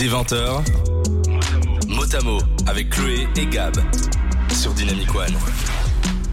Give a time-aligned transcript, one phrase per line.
[0.00, 0.64] Des 20h,
[1.86, 3.76] Motamo avec Chloé et Gab
[4.50, 5.34] sur Dynamic One.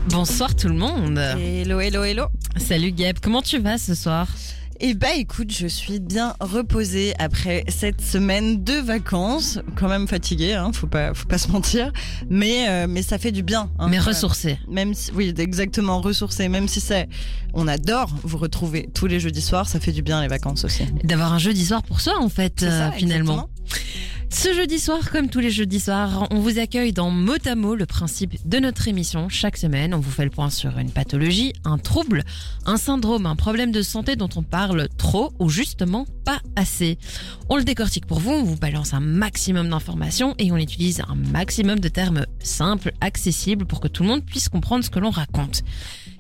[0.09, 1.17] Bonsoir tout le monde.
[1.17, 2.27] Hello, hello, hello.
[2.56, 4.30] Salut Gab, comment tu vas ce soir?
[4.80, 9.60] Eh bah écoute, je suis bien reposée après cette semaine de vacances.
[9.76, 11.92] Quand même fatiguée, hein, faut pas, faut pas se mentir.
[12.30, 13.70] Mais, euh, mais ça fait du bien.
[13.80, 14.14] hein, Mais quand même.
[14.14, 14.60] ressourcé.
[14.70, 16.48] Même si, oui, exactement, ressourcée.
[16.48, 17.10] Même si c'est,
[17.54, 20.86] on adore vous retrouver tous les jeudis soirs, ça fait du bien les vacances aussi.
[21.04, 23.34] D'avoir un jeudi soir pour soi en fait, ça, euh, finalement.
[23.34, 23.50] exactement.
[24.30, 28.36] Ce jeudi soir, comme tous les jeudis soirs, on vous accueille dans Motamo, le principe
[28.48, 29.30] de notre émission.
[29.30, 32.23] Chaque semaine, on vous fait le point sur une pathologie, un trouble,
[32.66, 36.99] un syndrome, un problème de santé dont on parle trop ou justement pas assez.
[37.49, 41.16] On le décortique pour vous, on vous balance un maximum d'informations et on utilise un
[41.16, 45.09] maximum de termes simples, accessibles pour que tout le monde puisse comprendre ce que l'on
[45.09, 45.63] raconte.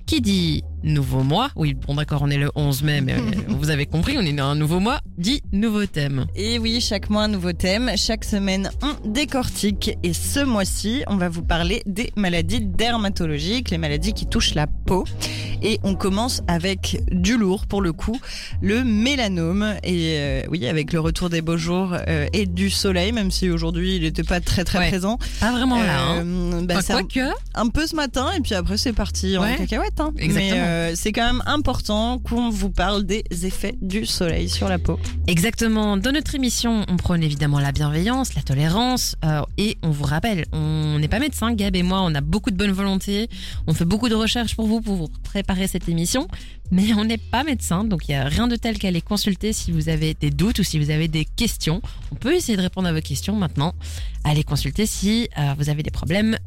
[0.05, 3.15] Qui dit nouveau mois, oui bon d'accord on est le 11 mai mais
[3.47, 6.25] vous avez compris on est dans un nouveau mois, dit nouveau thème.
[6.35, 7.91] Et oui, chaque mois un nouveau thème.
[7.95, 9.97] Chaque semaine, on décortique.
[10.03, 14.67] Et ce mois-ci, on va vous parler des maladies dermatologiques, les maladies qui touchent la
[14.67, 15.05] peau.
[15.63, 18.19] Et on commence avec du lourd pour le coup,
[18.61, 19.73] le mélanome.
[19.83, 23.49] Et euh, oui, avec le retour des beaux jours euh, et du soleil, même si
[23.49, 24.89] aujourd'hui il n'était pas très très Ouais.
[24.89, 25.17] présent.
[25.39, 26.23] Pas vraiment là hein.
[26.25, 29.35] Euh, bah, Enfin, c'est un- quoique, un peu ce matin et puis après c'est parti
[29.37, 29.99] en Ouais, cacahuète.
[29.99, 30.11] Hein.
[30.17, 30.55] exactement.
[30.55, 34.77] Mais euh, c'est quand même important qu'on vous parle des effets du soleil sur la
[34.77, 34.99] peau.
[35.25, 35.97] Exactement.
[35.97, 40.45] Dans notre émission, on prône évidemment la bienveillance, la tolérance, euh, et on vous rappelle,
[40.51, 43.27] on n'est pas médecin, Gab et moi, on a beaucoup de bonne volonté,
[43.65, 46.27] on fait beaucoup de recherches pour vous, pour vous préparer cette émission,
[46.69, 49.71] mais on n'est pas médecin, donc il n'y a rien de tel qu'à consulter si
[49.71, 51.81] vous avez des doutes ou si vous avez des questions.
[52.11, 53.73] On peut essayer de répondre à vos questions maintenant.
[54.23, 56.37] Allez consulter si euh, vous avez des problèmes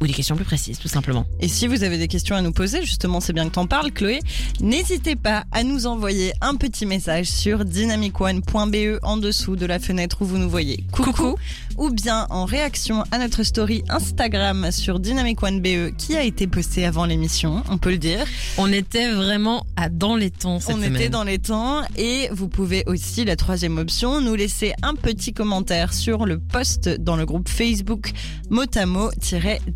[0.00, 1.26] ou des questions plus précises, tout simplement.
[1.40, 3.92] Et si vous avez des questions à nous poser, justement, c'est bien que t'en parles,
[3.92, 4.20] Chloé.
[4.60, 10.18] N'hésitez pas à nous envoyer un petit message sur dynamicone.be en dessous de la fenêtre
[10.20, 10.84] où vous nous voyez.
[10.92, 11.12] Coucou.
[11.12, 11.36] Coucou.
[11.76, 17.04] Ou bien en réaction à notre story Instagram sur dynamicone.be qui a été postée avant
[17.04, 18.24] l'émission, on peut le dire.
[18.58, 20.96] On était vraiment à dans les temps cette on semaine.
[20.96, 25.32] était dans les temps et vous pouvez aussi, la troisième option, nous laisser un petit
[25.32, 28.12] commentaire sur le post dans le groupe Facebook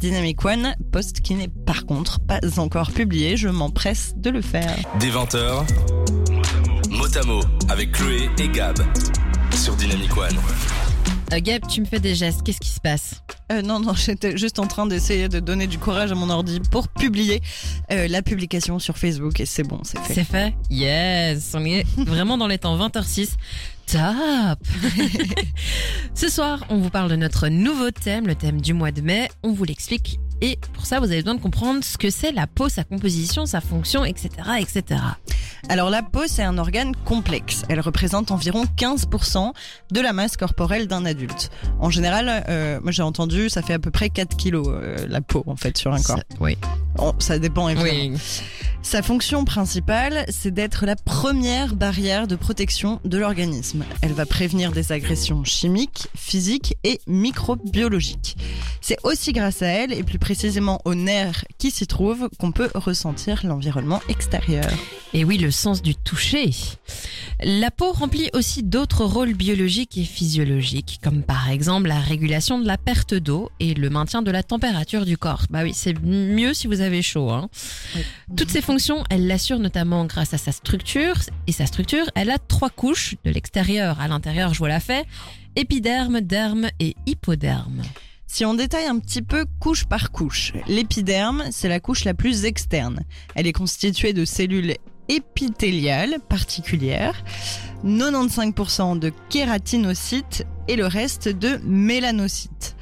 [0.08, 4.74] Motamo-Dynamic One, post qui n'est par contre pas encore publié, je m'empresse de le faire.
[4.98, 5.66] Des 20h,
[6.90, 8.78] Motamo avec Chloé et Gab
[9.54, 10.87] sur Dynamic One.
[11.32, 13.22] Euh, Gab, tu me fais des gestes, qu'est-ce qui se passe
[13.52, 16.60] Euh, non, non, j'étais juste en train d'essayer de donner du courage à mon ordi
[16.70, 17.42] pour publier
[17.90, 20.14] euh, la publication sur Facebook et c'est bon, c'est fait.
[20.14, 20.54] C'est fait?
[20.70, 23.30] Yes On est vraiment dans les temps 20h06.
[23.86, 24.58] Top
[26.14, 29.30] Ce soir, on vous parle de notre nouveau thème, le thème du mois de mai.
[29.42, 30.18] On vous l'explique.
[30.40, 33.44] Et pour ça, vous avez besoin de comprendre ce que c'est la peau, sa composition,
[33.46, 34.28] sa fonction, etc.,
[34.60, 35.00] etc.
[35.68, 37.62] Alors la peau, c'est un organe complexe.
[37.68, 39.52] Elle représente environ 15%
[39.90, 41.50] de la masse corporelle d'un adulte.
[41.80, 45.20] En général, euh, moi j'ai entendu, ça fait à peu près 4 kilos euh, la
[45.20, 46.18] peau en fait sur un corps.
[46.18, 46.56] Ça- oui.
[46.98, 48.14] Oh, ça dépend évidemment.
[48.14, 48.18] Oui.
[48.82, 53.84] Sa fonction principale, c'est d'être la première barrière de protection de l'organisme.
[54.02, 58.36] Elle va prévenir des agressions chimiques, physiques et microbiologiques.
[58.80, 62.68] C'est aussi grâce à elle, et plus précisément aux nerfs qui s'y trouvent, qu'on peut
[62.74, 64.68] ressentir l'environnement extérieur.
[65.14, 66.50] Et oui, le sens du toucher.
[67.42, 72.66] La peau remplit aussi d'autres rôles biologiques et physiologiques, comme par exemple la régulation de
[72.66, 75.46] la perte d'eau et le maintien de la température du corps.
[75.48, 77.30] Bah oui, c'est mieux si vous avez chaud.
[77.30, 77.48] Hein.
[78.36, 81.16] Toutes ces fonctions, elle l'assure notamment grâce à sa structure.
[81.46, 85.06] Et sa structure, elle a trois couches, de l'extérieur à l'intérieur, je vous la fais,
[85.56, 87.82] épiderme, derme et hypoderme.
[88.30, 92.44] Si on détaille un petit peu couche par couche, l'épiderme, c'est la couche la plus
[92.44, 93.00] externe.
[93.34, 94.76] Elle est constituée de cellules
[95.08, 97.24] épithéliales particulières,
[97.86, 102.76] 95% de kératinocytes et le reste de mélanocytes.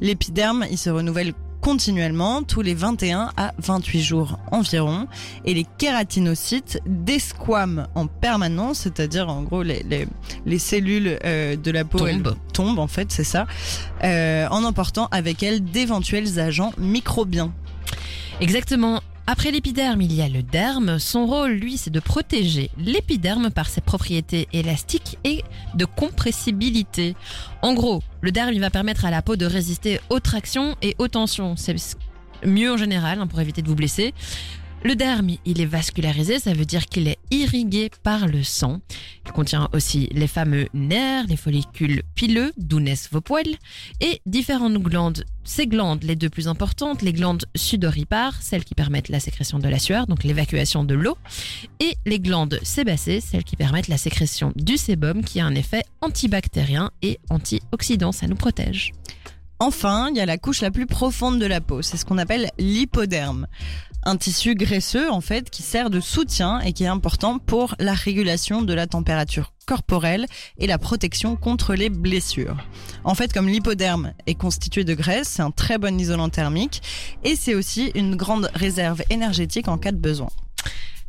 [0.00, 1.34] L'épiderme, il se renouvelle
[1.66, 5.08] continuellement tous les 21 à 28 jours environ
[5.44, 10.06] et les kératinocytes desquament en permanence, c'est-à-dire en gros les, les,
[10.46, 12.36] les cellules euh, de la peau elles Tombent.
[12.52, 13.48] tombent en fait, c'est ça,
[14.04, 17.52] euh, en emportant avec elles d'éventuels agents microbiens.
[18.40, 19.00] Exactement.
[19.28, 21.00] Après l'épiderme, il y a le derme.
[21.00, 25.42] Son rôle, lui, c'est de protéger l'épiderme par ses propriétés élastiques et
[25.74, 27.16] de compressibilité.
[27.60, 30.94] En gros, le derme, il va permettre à la peau de résister aux tractions et
[30.98, 31.56] aux tensions.
[31.56, 31.74] C'est
[32.44, 34.14] mieux en général hein, pour éviter de vous blesser.
[34.86, 38.78] Le derme, il est vascularisé, ça veut dire qu'il est irrigué par le sang.
[39.24, 43.56] Il contient aussi les fameux nerfs, les follicules pileux, d'où naissent vos poils,
[44.00, 45.24] et différentes glandes.
[45.42, 49.68] Ces glandes, les deux plus importantes, les glandes sudoripares, celles qui permettent la sécrétion de
[49.68, 51.18] la sueur, donc l'évacuation de l'eau,
[51.80, 55.82] et les glandes sébacées, celles qui permettent la sécrétion du sébum, qui a un effet
[56.00, 58.92] antibactérien et antioxydant, ça nous protège.
[59.58, 62.18] Enfin, il y a la couche la plus profonde de la peau, c'est ce qu'on
[62.18, 63.48] appelle l'hypoderme.
[64.08, 67.92] Un tissu graisseux, en fait, qui sert de soutien et qui est important pour la
[67.92, 70.26] régulation de la température corporelle
[70.58, 72.56] et la protection contre les blessures.
[73.02, 76.82] En fait, comme l'hypoderme est constitué de graisse, c'est un très bon isolant thermique
[77.24, 80.28] et c'est aussi une grande réserve énergétique en cas de besoin.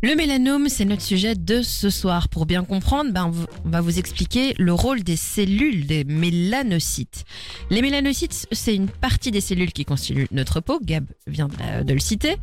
[0.04, 2.30] Le mélanome, c'est notre sujet de ce soir.
[2.30, 3.32] Pour bien comprendre, ben,
[3.66, 7.26] on va vous expliquer le rôle des cellules des mélanocytes.
[7.72, 11.50] Les mélanocytes, c'est une partie des cellules qui constituent notre peau, Gab vient
[11.84, 12.36] de le citer.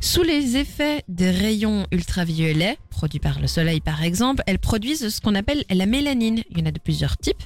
[0.00, 5.20] Sous les effets des rayons ultraviolets, produits par le soleil par exemple, elles produisent ce
[5.20, 6.44] qu'on appelle la mélanine.
[6.52, 7.42] Il y en a de plusieurs types.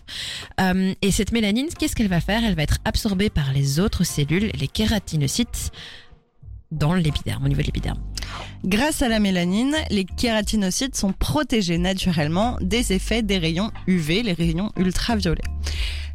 [0.61, 2.44] Euh, et cette mélanine, qu'est-ce qu'elle va faire?
[2.44, 5.73] Elle va être absorbée par les autres cellules, les kératinocytes,
[6.70, 7.98] dans l'épiderme, au niveau de l'épiderme.
[8.64, 14.32] Grâce à la mélanine, les kératinocytes sont protégés naturellement des effets des rayons UV, les
[14.32, 15.42] rayons ultraviolets.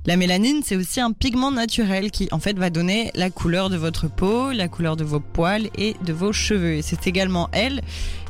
[0.07, 3.77] La mélanine, c'est aussi un pigment naturel qui, en fait, va donner la couleur de
[3.77, 6.73] votre peau, la couleur de vos poils et de vos cheveux.
[6.73, 7.81] Et c'est également elle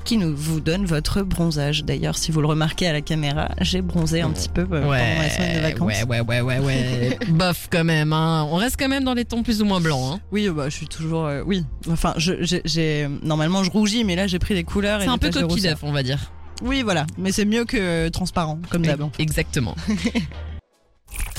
[0.03, 1.85] qui nous vous donne votre bronzage.
[1.85, 4.91] D'ailleurs, si vous le remarquez à la caméra, j'ai bronzé un petit peu euh, pendant
[4.91, 5.87] la semaine de vacances.
[5.87, 7.19] Ouais, ouais, ouais, ouais, ouais.
[7.29, 8.11] Bof quand même.
[8.11, 8.45] Hein.
[8.51, 10.15] On reste quand même dans les tons plus ou moins blancs.
[10.15, 10.19] Hein.
[10.33, 11.27] Oui, bah, je suis toujours.
[11.27, 11.63] Euh, oui.
[11.89, 15.01] Enfin, j'ai, normalement, je rougis, mais là, j'ai pris des couleurs.
[15.01, 16.19] C'est un peu coquille d'œuf, on va dire.
[16.63, 17.07] Oui, voilà.
[17.17, 19.09] Mais c'est mieux que euh, transparent, comme d'hab.
[19.19, 19.75] Exactement.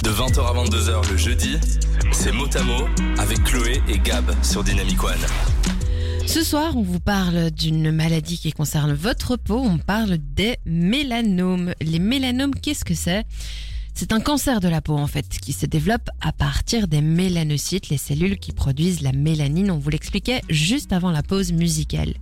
[0.03, 1.57] De 20h à 22h le jeudi,
[2.13, 2.89] c'est Motamo
[3.19, 5.15] avec Chloé et Gab sur Dynamic One.
[6.27, 9.59] Ce soir, on vous parle d'une maladie qui concerne votre peau.
[9.59, 11.75] On parle des mélanomes.
[11.81, 13.25] Les mélanomes, qu'est-ce que c'est?
[13.95, 17.91] C'est un cancer de la peau en fait qui se développe à partir des mélanocytes,
[17.91, 19.71] les cellules qui produisent la mélanine.
[19.71, 22.15] On vous l'expliquait juste avant la pause musicale.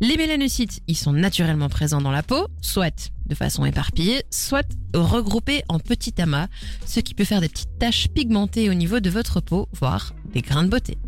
[0.00, 5.64] Les mélanocytes, ils sont naturellement présents dans la peau, soit de façon éparpillée, soit regroupés
[5.68, 6.46] en petits amas,
[6.86, 10.40] ce qui peut faire des petites taches pigmentées au niveau de votre peau, voire des
[10.40, 10.98] grains de beauté.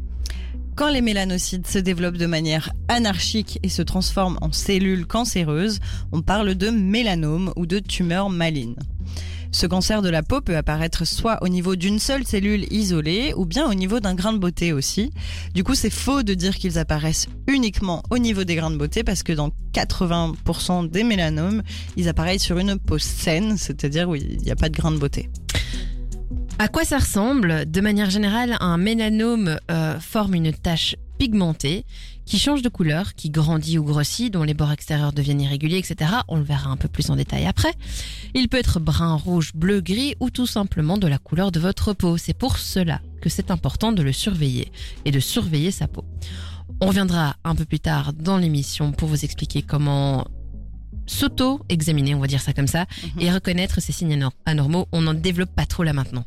[0.74, 5.78] Quand les mélanocytes se développent de manière anarchique et se transforment en cellules cancéreuses,
[6.10, 8.74] on parle de mélanome ou de tumeur maligne.
[9.52, 13.46] Ce cancer de la peau peut apparaître soit au niveau d'une seule cellule isolée ou
[13.46, 15.10] bien au niveau d'un grain de beauté aussi.
[15.54, 19.02] Du coup, c'est faux de dire qu'ils apparaissent uniquement au niveau des grains de beauté
[19.02, 21.62] parce que dans 80% des mélanomes,
[21.96, 24.98] ils apparaissent sur une peau saine, c'est-à-dire où il n'y a pas de grains de
[24.98, 25.30] beauté.
[26.60, 27.68] À quoi ça ressemble?
[27.68, 31.84] De manière générale, un mélanome euh, forme une tache pigmentée
[32.30, 36.12] qui change de couleur, qui grandit ou grossit, dont les bords extérieurs deviennent irréguliers, etc.
[36.28, 37.74] On le verra un peu plus en détail après.
[38.34, 41.92] Il peut être brun, rouge, bleu, gris ou tout simplement de la couleur de votre
[41.92, 42.16] peau.
[42.18, 44.70] C'est pour cela que c'est important de le surveiller
[45.04, 46.04] et de surveiller sa peau.
[46.80, 50.24] On reviendra un peu plus tard dans l'émission pour vous expliquer comment
[51.10, 53.22] s'auto-examiner, on va dire ça comme ça, mhm.
[53.22, 54.86] et reconnaître ces signes anormaux.
[54.92, 56.24] On n'en développe pas trop là maintenant.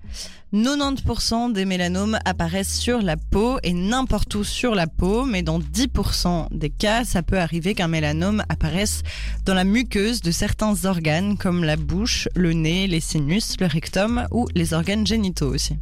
[0.54, 5.60] 90% des mélanomes apparaissent sur la peau et n'importe où sur la peau, mais dans
[5.60, 9.02] 10% des cas, ça peut arriver qu'un mélanome apparaisse
[9.46, 14.28] dans la muqueuse de certains organes comme la bouche, le nez, les sinus, le rectum
[14.32, 15.76] ou les organes génitaux aussi.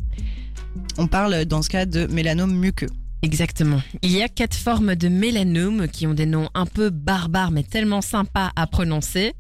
[0.98, 2.88] On parle dans ce cas de mélanome muqueux.
[3.22, 3.82] Exactement.
[4.02, 7.64] Il y a quatre formes de mélanome qui ont des noms un peu barbares mais
[7.64, 9.34] tellement sympas à prononcer.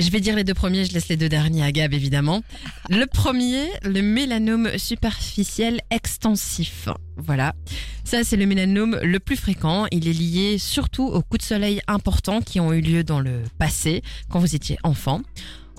[0.00, 2.42] Je vais dire les deux premiers, je laisse les deux derniers à Gab évidemment.
[2.90, 6.88] Le premier, le mélanome superficiel extensif.
[7.16, 7.54] Voilà.
[8.02, 9.86] Ça, c'est le mélanome le plus fréquent.
[9.92, 13.42] Il est lié surtout aux coups de soleil importants qui ont eu lieu dans le
[13.58, 15.22] passé, quand vous étiez enfant.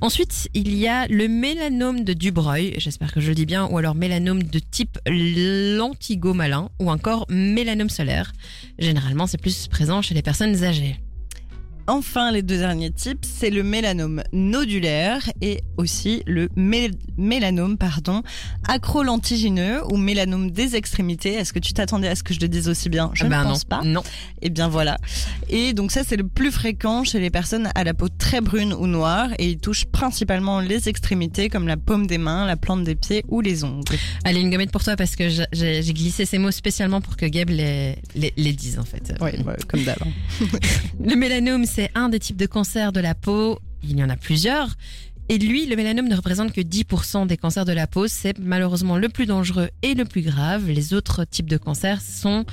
[0.01, 3.77] Ensuite, il y a le mélanome de Dubreuil, j'espère que je le dis bien, ou
[3.77, 8.33] alors mélanome de type lentigo malin, ou encore mélanome solaire.
[8.77, 10.99] Généralement, c'est plus présent chez les personnes âgées.
[11.87, 18.23] Enfin, les deux derniers types, c'est le mélanome nodulaire et aussi le mélanome pardon,
[18.67, 21.33] acrolentigineux ou mélanome des extrémités.
[21.33, 23.11] Est-ce que tu t'attendais à ce que je le dise aussi bien?
[23.13, 23.81] Je ne ben pense pas.
[23.83, 24.01] Non.
[24.41, 24.97] Et eh bien voilà.
[25.49, 28.73] Et donc ça, c'est le plus fréquent chez les personnes à la peau très brune
[28.73, 32.83] ou noire et il touche principalement les extrémités comme la paume des mains, la plante
[32.83, 33.95] des pieds ou les ongles.
[34.23, 37.49] Allez, une gommette pour toi parce que j'ai glissé ces mots spécialement pour que Gab
[37.49, 39.13] les, les, dise en fait.
[39.21, 39.31] Oui,
[39.67, 39.97] comme d'hab.
[40.01, 40.45] Hein.
[41.03, 43.59] le mélanome, c'est un des types de cancers de la peau.
[43.83, 44.75] Il y en a plusieurs.
[45.27, 48.07] Et lui, le mélanome ne représente que 10% des cancers de la peau.
[48.07, 50.69] C'est malheureusement le plus dangereux et le plus grave.
[50.69, 52.45] Les autres types de cancers sont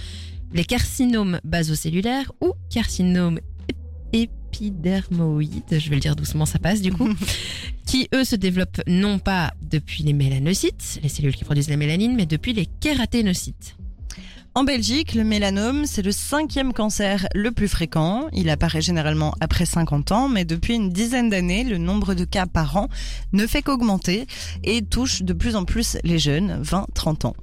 [0.52, 3.38] les carcinomes basocellulaires ou carcinomes
[4.12, 7.08] ép- épidermoïdes, je vais le dire doucement, ça passe du coup,
[7.86, 12.14] qui eux se développent non pas depuis les mélanocytes, les cellules qui produisent la mélanine,
[12.14, 13.76] mais depuis les kératénocytes.
[14.54, 18.28] En Belgique, le mélanome, c'est le cinquième cancer le plus fréquent.
[18.34, 22.44] Il apparaît généralement après 50 ans, mais depuis une dizaine d'années, le nombre de cas
[22.44, 22.88] par an
[23.32, 24.26] ne fait qu'augmenter
[24.62, 27.36] et touche de plus en plus les jeunes, 20-30 ans.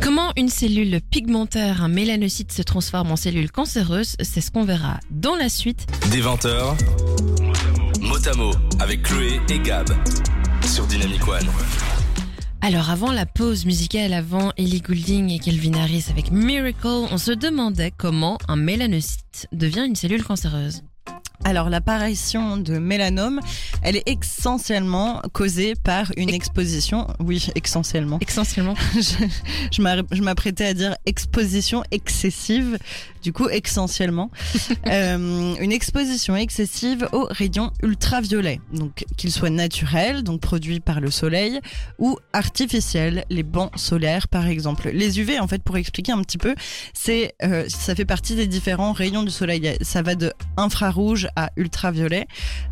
[0.00, 5.00] Comment une cellule pigmentaire, un mélanocyte, se transforme en cellule cancéreuse, c'est ce qu'on verra
[5.10, 5.86] dans la suite.
[6.10, 6.78] Des 20h,
[8.00, 9.90] Motamo avec Chloé et Gab
[10.64, 11.46] sur Dynamic One.
[12.64, 17.32] Alors avant la pause musicale, avant Ellie Goulding et Kelvin Harris avec Miracle, on se
[17.32, 20.84] demandait comment un mélanocyte devient une cellule cancéreuse.
[21.44, 23.40] Alors l'apparition de mélanome,
[23.82, 27.08] elle est essentiellement causée par une Ex- exposition.
[27.18, 28.18] Oui, essentiellement.
[28.20, 28.74] Essentiellement.
[29.72, 32.78] je m'apprêtais à dire exposition excessive,
[33.22, 34.30] du coup essentiellement
[34.88, 41.10] Euh, une exposition excessive aux rayons ultraviolets, donc qu'ils soient naturels, donc produits par le
[41.10, 41.60] soleil,
[41.98, 44.90] ou artificiels, les bancs solaires par exemple.
[44.92, 46.54] Les UV, en fait, pour expliquer un petit peu,
[46.94, 49.76] c'est euh, ça fait partie des différents rayons du soleil.
[49.82, 52.26] Ça va de infrarouge à ultraviolet.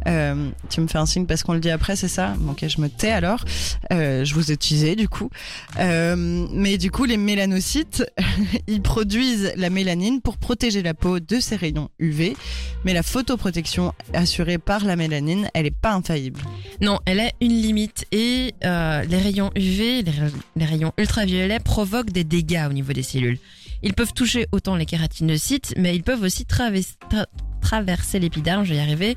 [0.07, 2.35] Euh, tu me fais un signe parce qu'on le dit après, c'est ça?
[2.49, 3.45] Ok, je me tais alors.
[3.93, 5.31] Euh, je vous ai utilisé du coup.
[5.79, 8.05] Euh, mais du coup, les mélanocytes,
[8.67, 12.37] ils produisent la mélanine pour protéger la peau de ces rayons UV.
[12.85, 16.41] Mais la photoprotection assurée par la mélanine, elle n'est pas infaillible.
[16.81, 20.27] Non, elle a une limite et les rayons UV, les, ra-
[20.57, 23.39] les rayons ultraviolets provoquent des dégâts au niveau des cellules.
[23.83, 27.27] Ils peuvent toucher autant les kératinocytes, mais ils peuvent aussi traves- tra-
[27.61, 29.17] traverser l'épiderme, je vais y arriver.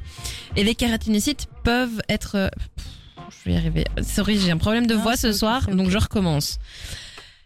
[0.56, 2.36] Et les kératinocytes peuvent être...
[2.36, 2.50] euh,
[3.30, 3.86] Je vais y arriver.
[4.02, 6.60] Sorry, j'ai un problème de voix ce soir, donc je recommence.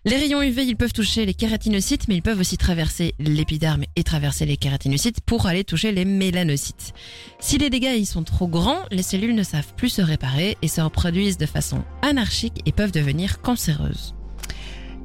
[0.05, 4.03] Les rayons UV, ils peuvent toucher les kératinocytes, mais ils peuvent aussi traverser l'épiderme et
[4.03, 6.93] traverser les kératinocytes pour aller toucher les mélanocytes.
[7.39, 10.69] Si les dégâts ils sont trop grands, les cellules ne savent plus se réparer et
[10.69, 14.13] se reproduisent de façon anarchique et peuvent devenir cancéreuses.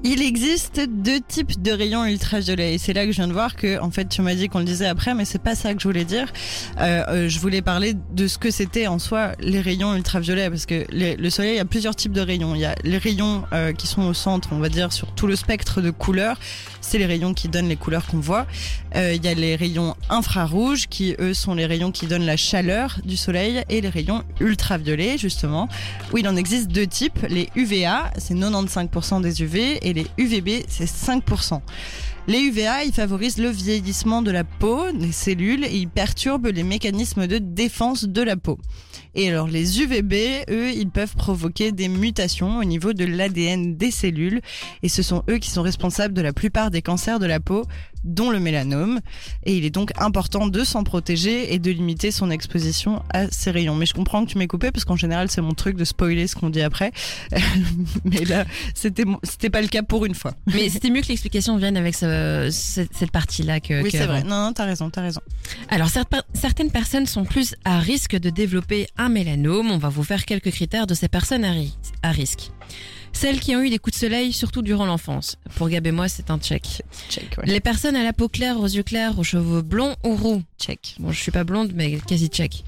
[0.04, 3.54] Il existe deux types de rayons ultraviolets et c'est là que je viens de voir
[3.54, 5.80] que en fait tu m'as dit qu'on le disait après mais c'est pas ça que
[5.80, 6.26] je voulais dire.
[6.80, 10.66] Euh, euh, je voulais parler de ce que c'était en soi les rayons ultraviolets parce
[10.66, 12.56] que le soleil a plusieurs types de rayons.
[12.56, 15.28] Il y a les rayons euh, qui sont au centre, on va dire sur tout
[15.28, 16.36] le spectre de couleurs,
[16.80, 18.46] c'est les rayons qui donnent les couleurs qu'on voit.
[18.96, 22.36] Euh, il y a les rayons infrarouges qui eux sont les rayons qui donnent la
[22.36, 25.68] chaleur du soleil et les rayons ultraviolets justement
[26.12, 27.20] où il en existe deux types.
[27.28, 31.60] Les UVA, c'est 95% des UV, les UVB, c'est 5%.
[32.28, 36.62] Les UVA, ils favorisent le vieillissement de la peau, des cellules, et ils perturbent les
[36.62, 38.58] mécanismes de défense de la peau.
[39.14, 43.90] Et alors les UVB, eux, ils peuvent provoquer des mutations au niveau de l'ADN des
[43.90, 44.40] cellules,
[44.84, 47.64] et ce sont eux qui sont responsables de la plupart des cancers de la peau,
[48.04, 49.00] dont le mélanome.
[49.44, 53.50] Et il est donc important de s'en protéger et de limiter son exposition à ces
[53.50, 53.74] rayons.
[53.74, 56.26] Mais je comprends que tu m'aies coupé, parce qu'en général, c'est mon truc de spoiler
[56.26, 56.92] ce qu'on dit après.
[58.04, 58.44] Mais là,
[58.74, 60.34] c'était pas le cas pour une fois.
[60.52, 63.82] Mais c'était mieux que l'explication vienne avec ce- cette, cette partie-là que.
[63.82, 64.22] Oui, que c'est vrai.
[64.22, 65.20] Non, non, t'as raison, t'as raison.
[65.68, 65.88] Alors
[66.34, 69.70] certaines personnes sont plus à risque de développer un mélanome.
[69.70, 72.50] On va vous faire quelques critères de ces personnes à, ri- à risque.
[73.12, 75.36] Celles qui ont eu des coups de soleil, surtout durant l'enfance.
[75.56, 76.82] Pour Gab et moi, c'est un check.
[77.08, 77.44] Check, ouais.
[77.46, 80.42] Les personnes à la peau claire, aux yeux clairs, aux cheveux blonds ou roux.
[80.58, 80.96] Check.
[80.98, 82.64] Bon, je suis pas blonde, mais quasi check.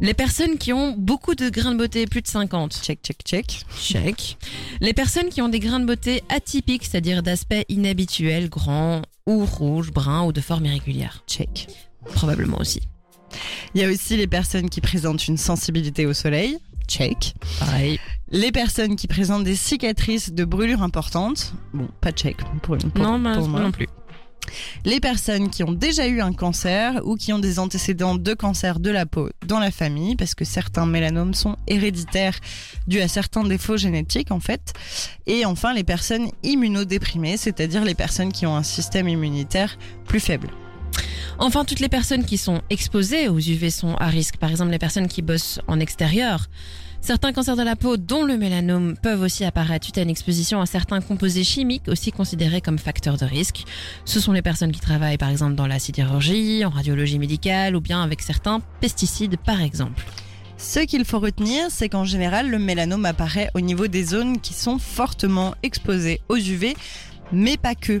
[0.00, 2.80] Les personnes qui ont beaucoup de grains de beauté, plus de 50.
[2.82, 3.64] Check, check, check.
[3.78, 4.36] Check.
[4.80, 9.92] Les personnes qui ont des grains de beauté atypiques, c'est-à-dire d'aspect inhabituel, grand ou rouge,
[9.92, 11.22] brun ou de forme irrégulière.
[11.26, 11.68] Check.
[12.14, 12.80] Probablement aussi.
[13.74, 16.58] Il y a aussi les personnes qui présentent une sensibilité au soleil.
[16.88, 17.34] Check.
[17.58, 17.98] Pareil.
[18.30, 21.52] Les personnes qui présentent des cicatrices de brûlures importantes.
[21.74, 23.60] Bon, pas check pour, pour- non, pour moi.
[23.60, 23.86] non plus.
[24.84, 28.80] Les personnes qui ont déjà eu un cancer ou qui ont des antécédents de cancer
[28.80, 32.38] de la peau dans la famille, parce que certains mélanomes sont héréditaires
[32.88, 34.72] dus à certains défauts génétiques en fait.
[35.26, 40.48] Et enfin les personnes immunodéprimées, c'est-à-dire les personnes qui ont un système immunitaire plus faible.
[41.38, 44.36] Enfin, toutes les personnes qui sont exposées aux UV sont à risque.
[44.36, 46.48] Par exemple, les personnes qui bossent en extérieur.
[47.00, 50.60] Certains cancers de la peau, dont le mélanome, peuvent aussi apparaître suite à une exposition
[50.60, 53.64] à certains composés chimiques aussi considérés comme facteurs de risque.
[54.04, 57.80] Ce sont les personnes qui travaillent par exemple dans la sidérurgie, en radiologie médicale ou
[57.80, 60.04] bien avec certains pesticides par exemple.
[60.58, 64.54] Ce qu'il faut retenir, c'est qu'en général, le mélanome apparaît au niveau des zones qui
[64.54, 66.76] sont fortement exposées aux UV,
[67.32, 68.00] mais pas que.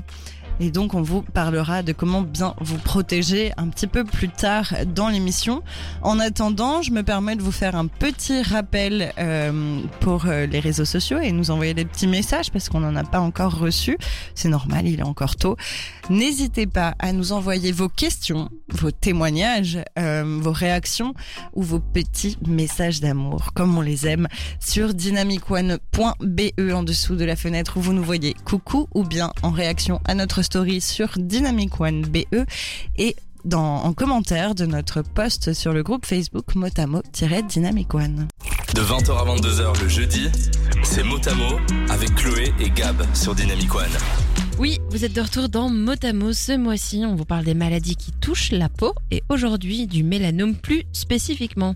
[0.62, 4.72] Et donc, on vous parlera de comment bien vous protéger un petit peu plus tard
[4.86, 5.64] dans l'émission.
[6.02, 10.60] En attendant, je me permets de vous faire un petit rappel euh, pour euh, les
[10.60, 13.98] réseaux sociaux et nous envoyer des petits messages parce qu'on n'en a pas encore reçu.
[14.36, 15.56] C'est normal, il est encore tôt.
[16.10, 21.14] N'hésitez pas à nous envoyer vos questions, vos témoignages, euh, vos réactions
[21.54, 24.28] ou vos petits messages d'amour, comme on les aime,
[24.60, 29.50] sur dynamicone.be en dessous de la fenêtre où vous nous voyez coucou ou bien en
[29.50, 32.46] réaction à notre story sur dynamicone.be
[32.96, 38.28] et dans, en commentaire de notre post sur le groupe Facebook Motamo-Dynamic One.
[38.74, 40.28] De 20h à 22h le jeudi,
[40.82, 41.58] c'est Motamo
[41.90, 44.41] avec Chloé et Gab sur Dynamic One.
[44.58, 46.32] Oui, vous êtes de retour dans Motamo.
[46.32, 50.54] Ce mois-ci, on vous parle des maladies qui touchent la peau et aujourd'hui du mélanome
[50.54, 51.74] plus spécifiquement.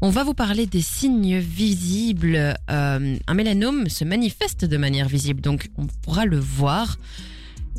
[0.00, 2.56] On va vous parler des signes visibles.
[2.70, 6.98] Euh, un mélanome se manifeste de manière visible, donc on pourra le voir.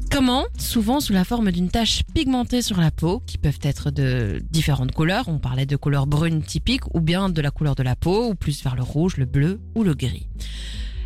[0.10, 0.46] Comment?
[0.58, 4.94] Souvent sous la forme d'une tache pigmentée sur la peau, qui peuvent être de différentes
[4.94, 5.28] couleurs.
[5.28, 8.36] On parlait de couleur brune typique, ou bien de la couleur de la peau, ou
[8.36, 10.28] plus vers le rouge, le bleu ou le gris.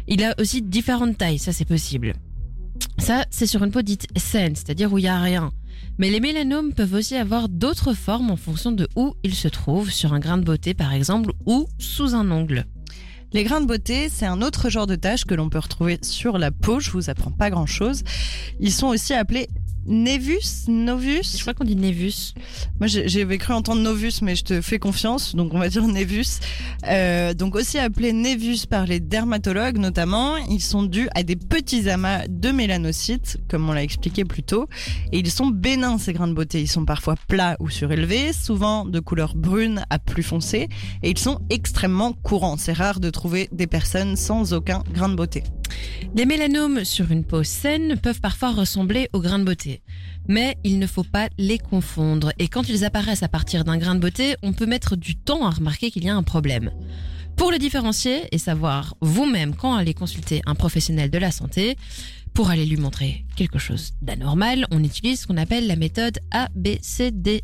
[0.07, 2.13] Il a aussi différentes tailles, ça c'est possible.
[3.03, 5.51] Ça, c'est sur une peau dite saine, c'est-à-dire où il n'y a rien.
[5.97, 9.91] Mais les mélanomes peuvent aussi avoir d'autres formes en fonction de où ils se trouvent,
[9.91, 12.63] sur un grain de beauté par exemple, ou sous un ongle.
[13.33, 16.37] Les grains de beauté, c'est un autre genre de taches que l'on peut retrouver sur
[16.37, 16.79] la peau.
[16.79, 18.03] Je vous apprends pas grand chose.
[18.61, 19.49] Ils sont aussi appelés
[19.85, 21.35] Nevus, Novus.
[21.35, 22.33] Je crois qu'on dit Nevus.
[22.79, 26.39] Moi, j'avais cru entendre Novus, mais je te fais confiance, donc on va dire Nevus.
[26.87, 31.89] Euh, donc aussi appelés Nevus par les dermatologues notamment, ils sont dus à des petits
[31.89, 34.67] amas de mélanocytes, comme on l'a expliqué plus tôt,
[35.11, 36.61] et ils sont bénins ces grains de beauté.
[36.61, 40.69] Ils sont parfois plats ou surélevés, souvent de couleur brune à plus foncée,
[41.01, 42.57] et ils sont extrêmement courants.
[42.57, 45.43] C'est rare de trouver des personnes sans aucun grain de beauté.
[46.15, 49.72] Les mélanomes sur une peau saine peuvent parfois ressembler aux grains de beauté.
[50.27, 52.31] Mais il ne faut pas les confondre.
[52.39, 55.45] Et quand ils apparaissent à partir d'un grain de beauté, on peut mettre du temps
[55.45, 56.71] à remarquer qu'il y a un problème.
[57.35, 61.77] Pour le différencier et savoir vous-même quand aller consulter un professionnel de la santé,
[62.33, 67.41] pour aller lui montrer quelque chose d'anormal, on utilise ce qu'on appelle la méthode ABCDE.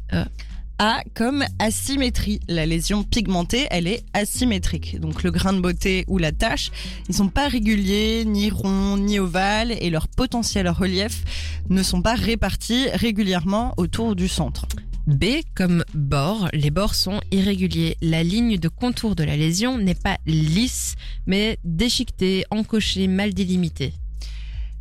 [0.82, 2.40] A comme asymétrie.
[2.48, 4.98] La lésion pigmentée, elle est asymétrique.
[5.02, 6.72] Donc le grain de beauté ou la tache,
[7.10, 11.26] ils sont pas réguliers, ni ronds, ni ovales, et leur potentiel relief
[11.70, 14.68] ne sont pas répartis régulièrement autour du centre.
[15.06, 17.98] B comme bord, les bords sont irréguliers.
[18.02, 20.96] La ligne de contour de la lésion n'est pas lisse,
[21.28, 23.92] mais déchiquetée, encochée, mal délimitée.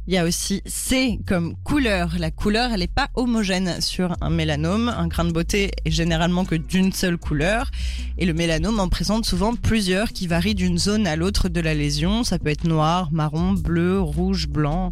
[0.08, 2.14] Il y a aussi C comme couleur.
[2.18, 4.88] La couleur, elle n'est pas homogène sur un mélanome.
[4.88, 7.70] Un grain de beauté est généralement que d'une seule couleur.
[8.16, 11.74] Et le mélanome en présente souvent plusieurs qui varient d'une zone à l'autre de la
[11.74, 12.24] lésion.
[12.24, 14.88] Ça peut être noir, marron, bleu, rouge, blanc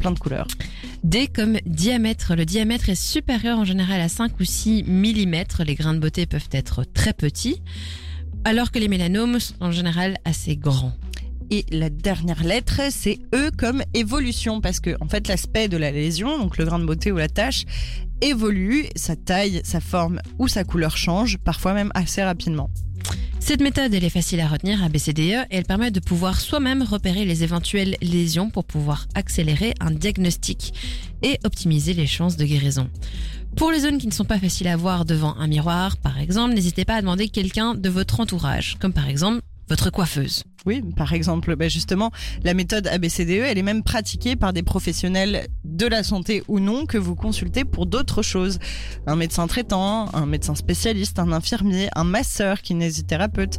[0.00, 0.48] plein de couleurs.
[1.04, 2.34] D comme diamètre.
[2.34, 5.44] Le diamètre est supérieur en général à 5 ou 6 mm.
[5.64, 7.62] Les grains de beauté peuvent être très petits,
[8.44, 10.92] alors que les mélanomes sont en général assez grands.
[11.50, 15.90] Et la dernière lettre, c'est E comme évolution, parce que en fait l'aspect de la
[15.90, 17.64] lésion, donc le grain de beauté ou la tache,
[18.20, 22.70] évolue, sa taille, sa forme ou sa couleur change, parfois même assez rapidement.
[23.38, 26.82] Cette méthode, elle est facile à retenir à BCDE et elle permet de pouvoir soi-même
[26.82, 30.74] repérer les éventuelles lésions pour pouvoir accélérer un diagnostic
[31.22, 32.90] et optimiser les chances de guérison.
[33.54, 36.54] Pour les zones qui ne sont pas faciles à voir devant un miroir, par exemple,
[36.54, 40.44] n'hésitez pas à demander quelqu'un de votre entourage, comme par exemple votre coiffeuse.
[40.66, 42.10] Oui, par exemple, ben justement,
[42.42, 46.86] la méthode ABCDE, elle est même pratiquée par des professionnels de la santé ou non
[46.86, 48.58] que vous consultez pour d'autres choses.
[49.06, 53.58] Un médecin traitant, un médecin spécialiste, un infirmier, un masseur, kinésithérapeute,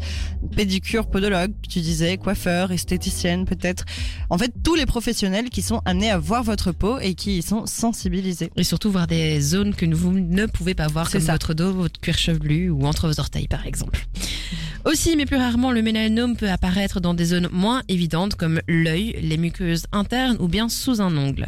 [0.53, 3.85] pédicure, podologue, tu disais, coiffeur, esthéticienne peut-être.
[4.29, 7.41] En fait, tous les professionnels qui sont amenés à voir votre peau et qui y
[7.41, 8.51] sont sensibilisés.
[8.57, 12.01] Et surtout voir des zones que vous ne pouvez pas voir, comme votre dos, votre
[12.01, 14.05] cuir chevelu ou entre vos orteils par exemple.
[14.85, 19.15] Aussi, mais plus rarement, le mélanome peut apparaître dans des zones moins évidentes comme l'œil,
[19.21, 21.47] les muqueuses internes ou bien sous un ongle.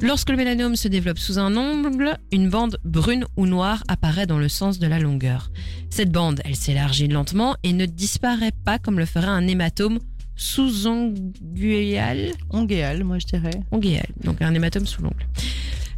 [0.00, 4.38] Lorsque le mélanome se développe sous un ongle, une bande brune ou noire apparaît dans
[4.38, 5.50] le sens de la longueur.
[5.90, 10.00] Cette bande, elle s'élargit lentement et ne disparaît pas comme le ferait un hématome
[10.34, 12.32] sous-onguéal.
[12.50, 13.60] Onguéal, moi je dirais.
[13.70, 15.26] Onguéal, donc un hématome sous l'ongle.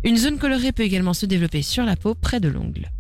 [0.03, 2.91] Une zone colorée peut également se développer sur la peau près de l'ongle.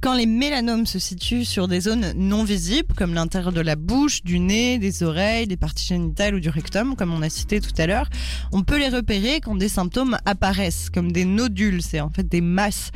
[0.00, 4.22] Quand les mélanomes se situent sur des zones non visibles, comme l'intérieur de la bouche,
[4.22, 7.72] du nez, des oreilles, des parties génitales ou du rectum, comme on a cité tout
[7.78, 8.08] à l'heure,
[8.52, 12.40] on peut les repérer quand des symptômes apparaissent, comme des nodules, c'est en fait des
[12.40, 12.92] masses,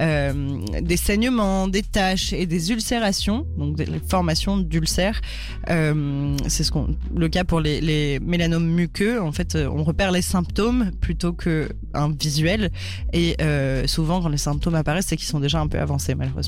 [0.00, 0.32] euh,
[0.80, 5.20] des saignements, des taches et des ulcérations, donc des formations d'ulcères.
[5.68, 6.64] Euh, c'est
[7.14, 9.20] le cas pour les, mélanomes muqueux.
[9.20, 12.70] En fait, on repère les symptômes plutôt que un visuel.
[13.12, 16.45] Et euh, souvent, quand les symptômes apparaissent, c'est qu'ils sont déjà un peu avancés, malheureusement.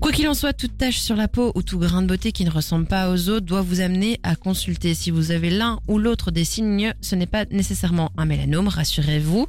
[0.00, 2.44] Quoi qu'il en soit, toute tache sur la peau ou tout grain de beauté qui
[2.44, 4.94] ne ressemble pas aux autres doit vous amener à consulter.
[4.94, 9.46] Si vous avez l'un ou l'autre des signes, ce n'est pas nécessairement un mélanome, rassurez-vous,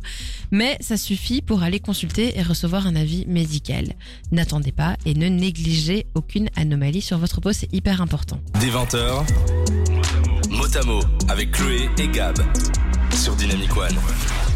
[0.52, 3.94] mais ça suffit pour aller consulter et recevoir un avis médical.
[4.32, 8.40] N'attendez pas et ne négligez aucune anomalie sur votre peau, c'est hyper important.
[8.60, 9.26] Des 20h,
[10.50, 12.38] Motamo avec Chloé et Gab
[13.12, 14.53] sur Dynamic One.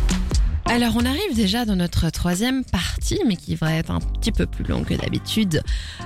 [0.69, 4.45] Alors on arrive déjà dans notre troisième partie, mais qui va être un petit peu
[4.45, 5.63] plus longue que d'habitude.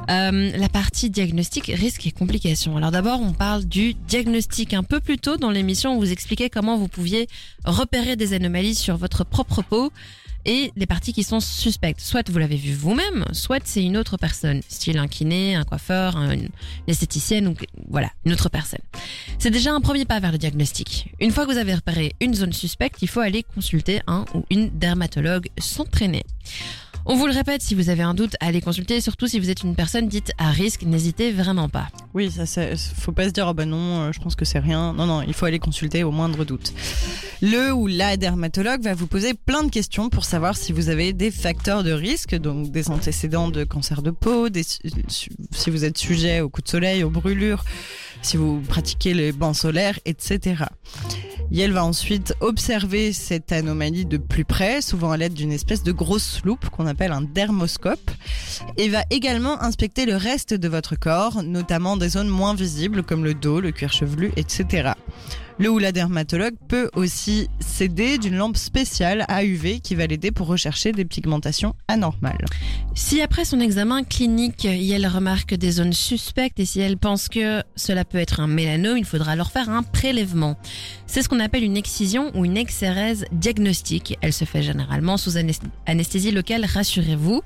[0.09, 2.77] Euh, la partie diagnostic, risque et complications.
[2.77, 4.75] Alors d'abord on parle du diagnostic.
[4.75, 7.27] Un peu plus tôt dans l'émission, on vous expliquait comment vous pouviez
[7.65, 9.91] repérer des anomalies sur votre propre peau
[10.45, 12.01] et les parties qui sont suspectes.
[12.01, 16.17] Soit vous l'avez vu vous-même, soit c'est une autre personne, style un kiné, un coiffeur,
[16.17, 16.49] un- une
[16.87, 17.55] esthéticienne ou
[17.89, 18.79] voilà, une autre personne.
[19.39, 21.13] C'est déjà un premier pas vers le diagnostic.
[21.19, 24.43] Une fois que vous avez repéré une zone suspecte, il faut aller consulter un ou
[24.49, 26.23] une dermatologue s'entraîner.
[27.07, 29.63] On vous le répète, si vous avez un doute, allez consulter, surtout si vous êtes
[29.63, 31.87] une personne dite à risque, n'hésitez vraiment pas.
[32.13, 34.59] Oui, ça, c'est- faut pas se dire, oh bah non, euh, je pense que c'est
[34.59, 34.93] rien.
[34.93, 36.73] Non, non, il faut aller consulter au moindre doute.
[37.41, 41.11] Le ou la dermatologue va vous poser plein de questions pour savoir si vous avez
[41.11, 44.47] des facteurs de risque, donc des antécédents de cancer de peau,
[45.09, 47.65] si vous êtes sujet aux coups de soleil, aux brûlures,
[48.21, 50.65] si vous pratiquez les bancs solaires, etc.
[51.59, 55.91] Elle va ensuite observer cette anomalie de plus près, souvent à l'aide d'une espèce de
[55.91, 58.11] grosse loupe qu'on appelle un dermoscope,
[58.77, 63.23] et va également inspecter le reste de votre corps, notamment des zones moins visibles comme
[63.23, 64.93] le dos, le cuir chevelu, etc.
[65.61, 70.31] Le ou la dermatologue peut aussi s'aider d'une lampe spéciale à UV qui va l'aider
[70.31, 72.45] pour rechercher des pigmentations anormales.
[72.95, 77.61] Si après son examen clinique, elle remarque des zones suspectes et si elle pense que
[77.75, 80.57] cela peut être un mélanome, il faudra alors faire un prélèvement.
[81.05, 84.17] C'est ce qu'on appelle une excision ou une exérèse diagnostique.
[84.21, 87.43] Elle se fait généralement sous anest- anesthésie locale, rassurez-vous.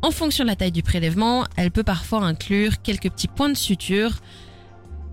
[0.00, 3.58] En fonction de la taille du prélèvement, elle peut parfois inclure quelques petits points de
[3.58, 4.22] suture.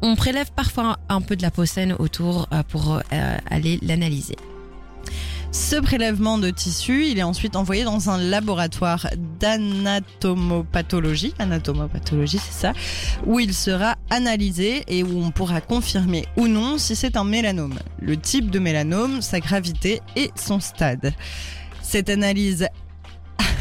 [0.01, 4.37] On prélève parfois un peu de la peau saine autour euh, pour euh, aller l'analyser.
[5.51, 9.07] Ce prélèvement de tissu, il est ensuite envoyé dans un laboratoire
[9.39, 12.73] d'anatomopathologie, anatomopathologie c'est ça,
[13.25, 17.79] où il sera analysé et où on pourra confirmer ou non si c'est un mélanome,
[17.99, 21.13] le type de mélanome, sa gravité et son stade.
[21.81, 22.67] Cette analyse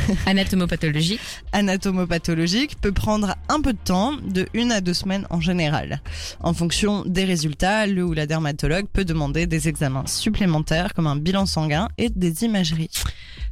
[0.27, 1.21] Anatomopathologique.
[1.53, 6.01] anatomopathologique peut prendre un peu de temps, de une à deux semaines en général.
[6.41, 11.17] En fonction des résultats, le ou la dermatologue peut demander des examens supplémentaires comme un
[11.17, 12.91] bilan sanguin et des imageries.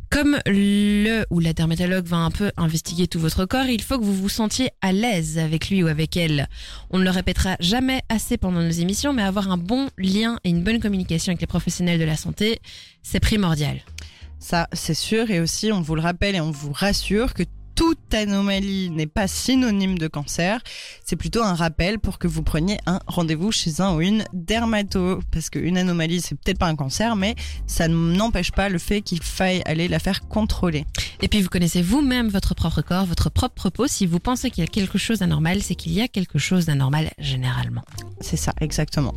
[0.08, 4.04] Comme le ou la dermatologue va un peu investiguer tout votre corps, il faut que
[4.04, 6.48] vous vous sentiez à l'aise avec lui ou avec elle.
[6.90, 10.50] On ne le répétera jamais assez pendant nos émissions, mais avoir un bon lien et
[10.50, 12.60] une bonne communication avec les professionnels de la santé,
[13.02, 13.80] c'est primordial.
[14.38, 15.30] Ça, c'est sûr.
[15.30, 17.42] Et aussi, on vous le rappelle et on vous rassure que
[17.76, 20.60] toute anomalie n'est pas synonyme de cancer.
[21.04, 25.20] C'est plutôt un rappel pour que vous preniez un rendez-vous chez un ou une dermato.
[25.30, 29.22] Parce qu'une anomalie, c'est peut-être pas un cancer, mais ça n'empêche pas le fait qu'il
[29.22, 30.86] faille aller la faire contrôler.
[31.20, 33.86] Et puis vous connaissez vous-même votre propre corps, votre propre peau.
[33.86, 36.64] Si vous pensez qu'il y a quelque chose d'anormal, c'est qu'il y a quelque chose
[36.64, 37.82] d'anormal généralement.
[38.20, 39.14] C'est ça, exactement.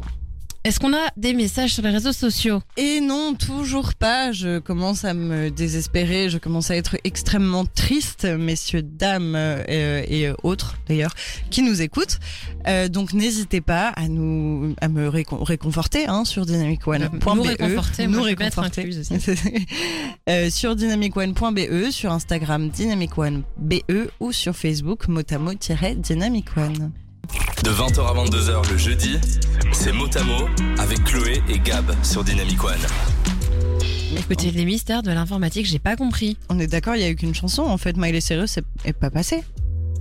[0.65, 4.33] Est-ce qu'on a des messages sur les réseaux sociaux Et non, toujours pas.
[4.33, 6.29] Je commence à me désespérer.
[6.29, 11.13] Je commence à être extrêmement triste, messieurs, dames euh, et autres d'ailleurs,
[11.49, 12.19] qui nous écoutent.
[12.67, 17.23] Euh, donc n'hésitez pas à nous, à me récon- réconforter hein, sur dynamicone.be.
[17.35, 18.87] Nous réconforter, nous réconforter.
[18.89, 19.13] aussi.
[20.29, 23.81] Euh, sur dynamicone.be, sur Instagram dynamicone.be
[24.19, 26.91] ou sur Facebook motamo-dynamicone.
[27.63, 29.17] De 20h à 22h le jeudi,
[29.71, 32.73] c'est Motamo avec Chloé et Gab sur Dynamic One.
[34.17, 36.37] Écoutez, les mystères de l'informatique, j'ai pas compris.
[36.49, 37.97] On est d'accord, il y a eu qu'une chanson en fait.
[37.97, 39.43] Miley Cyrus est, est pas passée.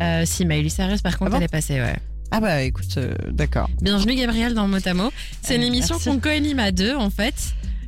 [0.02, 1.96] Euh, si, Miley Cyrus, par contre, Ah bon elle est passée, ouais.
[2.30, 3.68] Ah bah écoute, euh, d'accord.
[3.82, 5.10] Bienvenue Gabriel dans Motamo.
[5.42, 6.08] C'est une Euh, émission merci.
[6.10, 7.34] qu'on co-anime à deux en fait.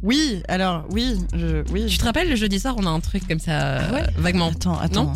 [0.02, 1.86] Oui, alors oui, je, oui.
[1.86, 4.06] Tu te rappelles le jeudi soir on a un truc comme ça euh, Ouais.
[4.16, 4.48] vaguement.
[4.48, 5.12] Attends, attends.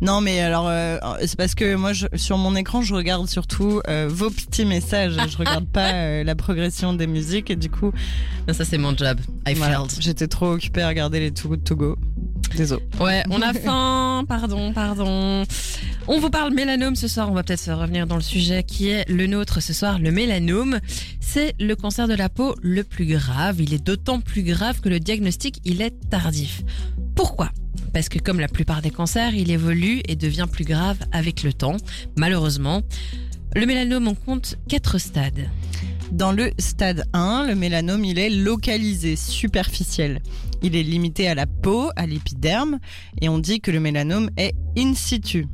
[0.00, 3.80] Non, mais alors euh, c'est parce que moi je, sur mon écran je regarde surtout
[3.88, 5.16] euh, vos petits messages.
[5.28, 7.92] Je regarde pas euh, la progression des musiques et du coup
[8.48, 9.18] Non, ça c'est mon job.
[9.46, 9.92] I voilà, failed.
[10.00, 11.96] j'étais trop occupée à regarder les Togo de Togo.
[12.56, 12.82] Désolé.
[13.00, 14.24] Ouais, on a faim.
[14.28, 15.44] Pardon, pardon.
[16.06, 19.08] On vous parle mélanome ce soir, on va peut-être revenir dans le sujet qui est
[19.08, 20.78] le nôtre ce soir, le mélanome.
[21.18, 23.62] C'est le cancer de la peau le plus grave.
[23.62, 26.62] Il est d'autant plus grave que le diagnostic, il est tardif.
[27.14, 27.48] Pourquoi?
[27.94, 31.54] Parce que comme la plupart des cancers, il évolue et devient plus grave avec le
[31.54, 31.78] temps,
[32.16, 32.82] malheureusement.
[33.56, 35.48] Le mélanome, on compte quatre stades.
[36.12, 40.20] Dans le stade 1, le mélanome, il est localisé, superficiel.
[40.62, 42.78] Il est limité à la peau, à l'épiderme,
[43.22, 45.46] et on dit que le mélanome est in situ.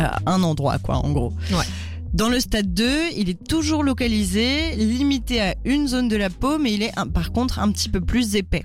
[0.00, 1.32] À un endroit, quoi, en gros.
[1.50, 1.64] Ouais.
[2.12, 6.58] Dans le stade 2, il est toujours localisé, limité à une zone de la peau,
[6.58, 8.64] mais il est par contre un petit peu plus épais.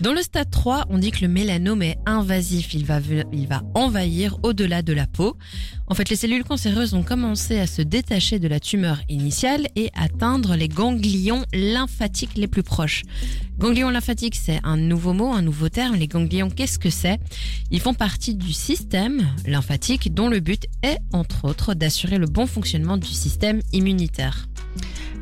[0.00, 3.00] Dans le stade 3, on dit que le mélanome est invasif, il va,
[3.74, 5.36] envahir au-delà de la peau.
[5.88, 9.90] En fait, les cellules cancéreuses ont commencé à se détacher de la tumeur initiale et
[9.96, 13.02] atteindre les ganglions lymphatiques les plus proches.
[13.58, 15.96] Ganglions lymphatiques, c'est un nouveau mot, un nouveau terme.
[15.96, 17.18] Les ganglions, qu'est-ce que c'est?
[17.72, 22.46] Ils font partie du système lymphatique dont le but est, entre autres, d'assurer le bon
[22.46, 24.48] fonctionnement du système immunitaire.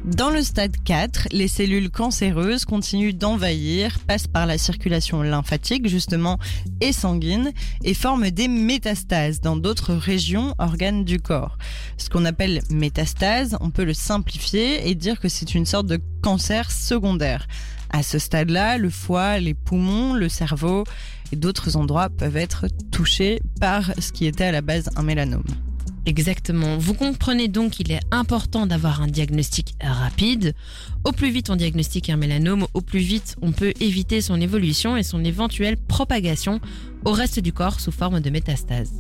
[0.07, 6.39] Dans le stade 4, les cellules cancéreuses continuent d'envahir, passent par la circulation lymphatique justement
[6.81, 7.51] et sanguine
[7.83, 11.59] et forment des métastases dans d'autres régions, organes du corps.
[11.97, 15.99] Ce qu'on appelle métastase, on peut le simplifier et dire que c'est une sorte de
[16.23, 17.49] cancer secondaire.
[17.91, 20.85] À ce stade-là, le foie, les poumons, le cerveau
[21.33, 25.66] et d'autres endroits peuvent être touchés par ce qui était à la base un mélanome.
[26.07, 26.79] Exactement.
[26.79, 30.55] Vous comprenez donc qu'il est important d'avoir un diagnostic rapide.
[31.03, 34.97] Au plus vite on diagnostique un mélanome, au plus vite on peut éviter son évolution
[34.97, 36.61] et son éventuelle propagation
[37.05, 38.93] au reste du corps sous forme de métastase.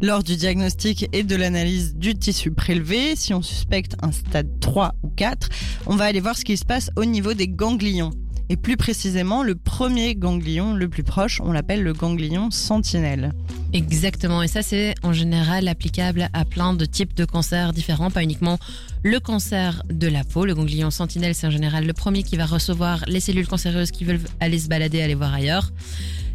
[0.00, 4.94] Lors du diagnostic et de l'analyse du tissu prélevé, si on suspecte un stade 3
[5.02, 5.48] ou 4,
[5.86, 8.12] on va aller voir ce qui se passe au niveau des ganglions.
[8.48, 13.32] Et plus précisément, le premier ganglion le plus proche, on l'appelle le ganglion sentinelle.
[13.72, 14.42] Exactement.
[14.42, 18.58] Et ça, c'est en général applicable à plein de types de cancers différents, pas uniquement
[19.02, 20.46] le cancer de la peau.
[20.46, 24.04] Le ganglion sentinelle, c'est en général le premier qui va recevoir les cellules cancéreuses qui
[24.04, 25.70] veulent aller se balader, aller voir ailleurs.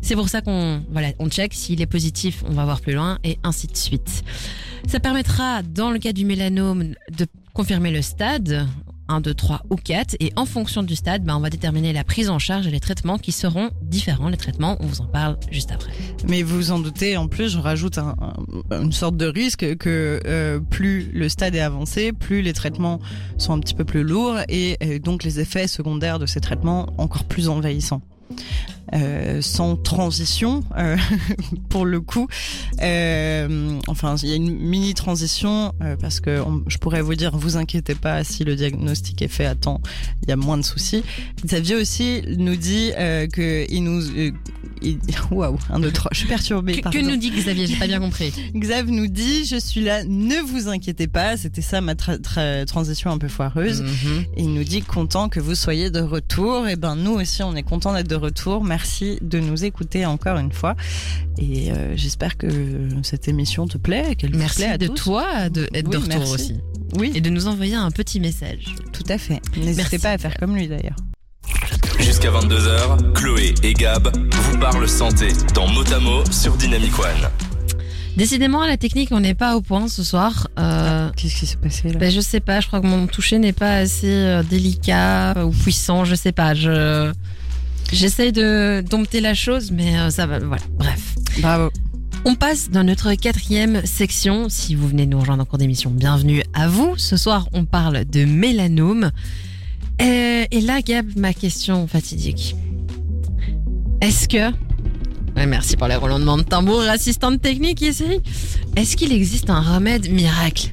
[0.01, 1.53] C'est pour ça qu'on voilà, on check.
[1.53, 4.23] S'il est positif, on va voir plus loin et ainsi de suite.
[4.87, 8.67] Ça permettra, dans le cas du mélanome, de confirmer le stade.
[9.13, 12.03] 1, 2, 3 ou 4 et en fonction du stade, ben, on va déterminer la
[12.03, 14.29] prise en charge et les traitements qui seront différents.
[14.29, 15.91] Les traitements, on vous en parle juste après.
[16.27, 18.15] Mais vous vous en doutez, en plus, je rajoute un-
[18.71, 22.99] un- une sorte de risque que euh, plus le stade est avancé, plus les traitements
[23.37, 26.87] sont un petit peu plus lourds et euh, donc les effets secondaires de ces traitements
[26.97, 28.01] encore plus envahissants.
[28.91, 30.97] Euh, sans transition, euh,
[31.69, 32.27] pour le coup.
[32.81, 37.35] Euh, enfin, il y a une mini transition parce que on- je pourrais vous dire,
[37.35, 39.81] vous inquiétez pas, si le diagnostic est fait à temps,
[40.23, 41.03] il y a moins de soucis.
[41.45, 42.91] Xavier aussi nous dit
[43.31, 44.01] que il nous,
[45.31, 46.81] waouh, un deux trois, je suis perturbée.
[46.81, 47.67] Que, nous dit Xavier?
[47.67, 48.33] J'ai pas bien compris.
[48.55, 51.37] Xav nous dit, je suis là, ne vous inquiétez pas.
[51.37, 53.81] C'était ça ma tra- tra- transition un peu foireuse.
[53.81, 54.25] Mhm.
[54.35, 56.67] Et il nous dit content que vous soyez de retour.
[56.67, 58.63] Et ben nous aussi, on est content d'être de retour.
[58.77, 60.75] Merci de nous écouter encore une fois.
[61.37, 62.47] Et euh, j'espère que
[63.03, 64.95] cette émission te plaît, qu'elle Merci plaît à de tous.
[64.95, 66.33] toi de être de Oui, retour merci.
[66.33, 66.55] aussi.
[66.97, 68.73] Oui, Et de nous envoyer un petit message.
[68.91, 69.41] tout à fait.
[69.57, 70.95] N'hésitez pas à faire comme lui d'ailleurs.
[71.99, 77.29] Jusqu'à 22h, Chloé et Gab vous parlent santé dans Motamo sur Dynamic One.
[78.17, 80.47] Décidément, la technique, on n'est pas au point ce soir.
[80.57, 81.99] Euh, Qu'est-ce qui s'est passé là?
[81.99, 85.51] ben, je sais pas, je crois que mon toucher n'est pas assez euh, délicat ou
[85.51, 86.53] puissant, je sais pas.
[86.55, 87.11] Je
[87.93, 90.63] J'essaye de dompter la chose, mais euh, ça va, voilà.
[90.79, 91.13] Bref.
[91.39, 91.69] Bravo.
[92.25, 94.49] On passe dans notre quatrième section.
[94.49, 96.97] Si vous venez de nous rejoindre en cours d'émission, bienvenue à vous.
[96.97, 99.11] Ce soir, on parle de mélanome.
[100.01, 102.55] Euh, et là, Gab, ma question fatidique.
[104.01, 104.49] Est-ce que...
[105.35, 108.21] Ouais, merci pour les roulements de tambour, assistante technique ici.
[108.75, 110.71] Est-ce qu'il existe un remède miracle?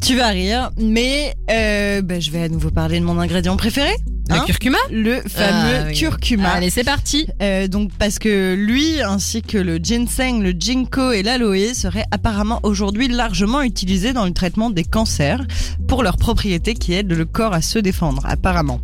[0.00, 3.92] Tu vas rire, mais euh, ben, je vais à nouveau parler de mon ingrédient préféré,
[4.30, 5.94] Le Hein curcuma le fameux Ah, oui.
[5.94, 6.50] curcuma.
[6.50, 7.26] Allez, c'est parti.
[7.42, 12.60] Euh, donc parce que lui, ainsi que le ginseng, le ginkgo et l'aloe seraient apparemment
[12.62, 15.42] aujourd'hui largement utilisés dans le traitement des cancers
[15.88, 18.80] pour leurs propriétés qui aident le corps à se défendre, apparemment.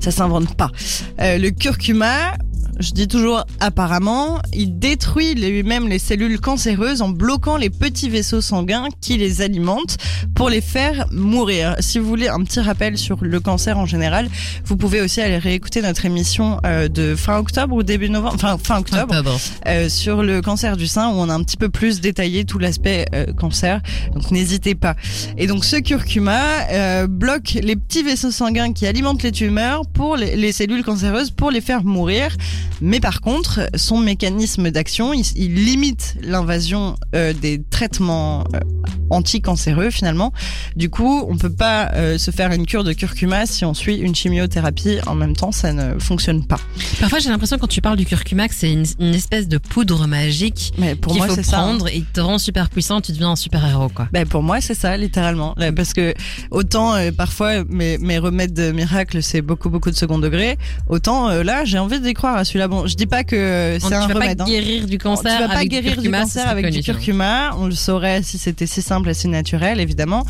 [0.00, 0.70] Ça s'invente pas.
[1.20, 2.32] Euh, le curcuma,
[2.78, 8.40] je dis toujours apparemment, il détruit lui-même les cellules cancéreuses en bloquant les petits vaisseaux
[8.40, 9.98] sanguins qui les alimentent
[10.34, 11.76] pour les faire mourir.
[11.80, 14.28] Si vous voulez un petit rappel sur le cancer en général,
[14.64, 18.58] vous pouvez aussi aller réécouter notre émission euh, de fin octobre ou début novembre, enfin
[18.62, 19.14] fin octobre,
[19.66, 22.58] euh, sur le cancer du sein où on a un petit peu plus détaillé tout
[22.58, 23.80] l'aspect euh, cancer.
[24.14, 24.96] Donc n'hésitez pas.
[25.36, 30.16] Et donc ce curcuma euh, bloque les petits vaisseaux sanguins qui alimentent les tumeurs pour
[30.16, 32.36] les, les cellules cancéreuses pour les faire mourir
[32.80, 38.60] Mais par contre, son mécanisme d'action, il, il limite l'invasion euh, des traitements euh,
[39.10, 40.32] anticancéreux finalement.
[40.76, 43.96] Du coup, on peut pas euh, se faire une cure de curcuma si on suit
[43.96, 46.58] une chimiothérapie en même temps, ça ne fonctionne pas.
[47.00, 50.06] Parfois, j'ai l'impression quand tu parles du curcuma que c'est une, une espèce de poudre
[50.06, 51.58] magique Mais pour qu'il moi, faut c'est ça.
[51.58, 51.62] hein.
[51.64, 54.08] prendre et qui te rend super puissant, tu deviens un super héros quoi.
[54.12, 56.14] Ben pour moi c'est ça littéralement Là, parce que
[56.50, 60.56] autant euh, parfois mes, mes remèdes miracles c'est beaucoup beaucoup de second degré
[60.88, 63.94] autant euh, là j'ai envie d'y croire à celui-là bon je dis pas que c'est
[63.94, 64.46] un tu vas remède pas hein.
[64.46, 66.82] guérir du cancer tu vas pas guérir du curcuma, du cancer avec du vois.
[66.82, 70.24] curcuma on le saurait si c'était si simple et si naturel évidemment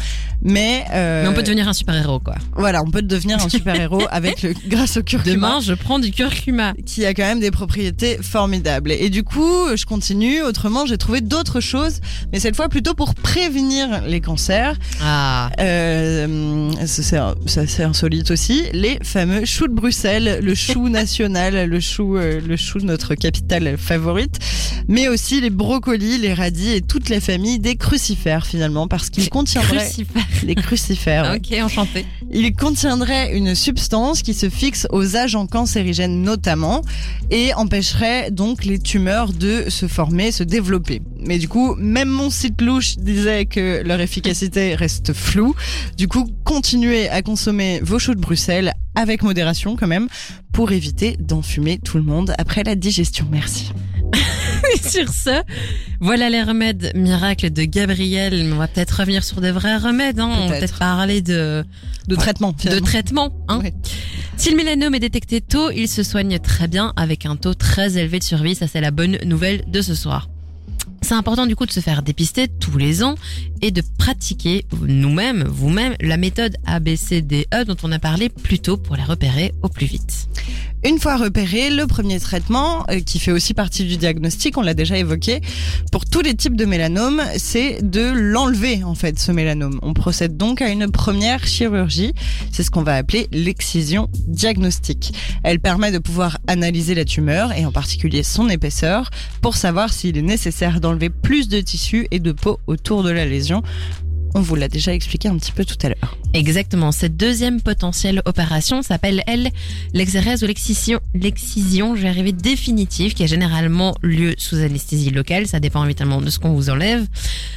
[0.45, 2.35] mais, euh, Mais on peut devenir un super héros quoi.
[2.57, 5.99] voilà on peut devenir un super héros avec le grâce au curcuma Demain, je prends
[5.99, 6.75] du curcuma.
[6.85, 8.93] qui a quand même des propriétés formidables.
[8.93, 10.43] Et du coup, je continue.
[10.43, 12.01] Autrement, j'ai trouvé d'autres choses,
[12.33, 14.77] mais cette fois plutôt pour prévenir les cancers.
[15.03, 15.51] Ah.
[15.61, 18.65] Euh, c'est insolite aussi.
[18.73, 23.77] Les fameux choux de Bruxelles, le chou national, le chou, euh, le chou notre capitale
[23.79, 24.39] favorite,
[24.89, 29.29] mais aussi les brocolis, les radis et toute la famille des crucifères finalement, parce qu'ils
[29.29, 30.27] contiendraient Crucifère.
[30.45, 31.35] les crucifères.
[31.43, 32.05] Ok, enchanté.
[32.31, 36.83] Il contiendrait une substance qui se fixe aux agents cancérigènes notamment
[37.31, 41.03] et empêcherait donc les tumeurs de se former, se développer.
[41.21, 45.55] Mais du coup, même mon site louche disait que leur efficacité reste floue.
[45.97, 50.09] Du coup, continuez à consommer vos choux de Bruxelles avec modération quand même
[50.53, 53.27] pour éviter d'enfumer tout le monde après la digestion.
[53.33, 53.73] Merci.
[54.87, 55.43] sur ce,
[56.01, 58.51] voilà les remèdes miracles de Gabriel.
[58.53, 60.21] On va peut-être revenir sur des vrais remèdes.
[60.21, 60.31] Hein.
[60.31, 60.79] On va Peut-être.
[60.79, 61.65] parler de,
[62.07, 62.53] De traitement.
[62.53, 63.35] de traitement.
[63.49, 63.63] Hein.
[64.37, 67.97] Si le mélanome est détecté tôt, il se soigne très bien avec un taux très
[67.97, 68.55] élevé de survie.
[68.55, 70.29] Ça, c'est la bonne nouvelle de ce soir.
[71.03, 73.17] C'est important du coup de se faire dépister tous les ans
[73.61, 78.97] et de pratiquer nous-mêmes, vous-même, la méthode ABCDE dont on a parlé plus tôt pour
[78.97, 80.29] les repérer au plus vite.
[80.85, 84.75] Une fois repéré, le premier traitement, euh, qui fait aussi partie du diagnostic, on l'a
[84.75, 85.41] déjà évoqué,
[85.93, 89.79] pour tous les types de mélanome, c'est de l'enlever en fait, ce mélanome.
[89.83, 92.15] On procède donc à une première chirurgie,
[92.51, 95.15] c'est ce qu'on va appeler l'excision diagnostique.
[95.45, 100.19] Elle permet de pouvoir analyser la tumeur, et en particulier son épaisseur, pour savoir s'il
[100.19, 103.63] est nécessaire d'enlever plus de tissu et de peau autour de la lésion.
[104.35, 106.17] On vous l'a déjà expliqué un petit peu tout à l'heure.
[106.33, 106.91] Exactement.
[106.91, 109.51] Cette deuxième potentielle opération s'appelle, elle,
[109.93, 115.47] l'exérèse ou l'excision, l'excision, je vais définitive, qui a généralement lieu sous anesthésie locale.
[115.47, 117.07] Ça dépend évidemment de ce qu'on vous enlève.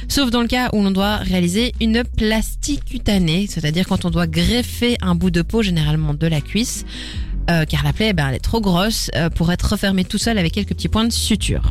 [0.08, 4.26] Sauf dans le cas où l'on doit réaliser une plastie cutanée, c'est-à-dire quand on doit
[4.26, 6.84] greffer un bout de peau, généralement de la cuisse,
[7.48, 10.36] euh, car la plaie, ben, elle est trop grosse euh, pour être refermée tout seul
[10.36, 11.70] avec quelques petits points de suture.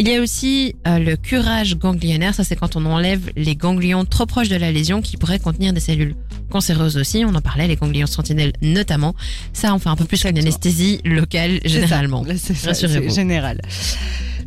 [0.00, 4.06] Il y a aussi euh, le curage ganglionnaire, ça c'est quand on enlève les ganglions
[4.06, 6.14] trop proches de la lésion qui pourraient contenir des cellules
[6.48, 9.14] cancéreuses aussi, on en parlait, les ganglions sentinelles notamment.
[9.52, 12.24] Ça on fait un peu plus qu'une anesthésie locale généralement.
[12.34, 13.60] C'est général.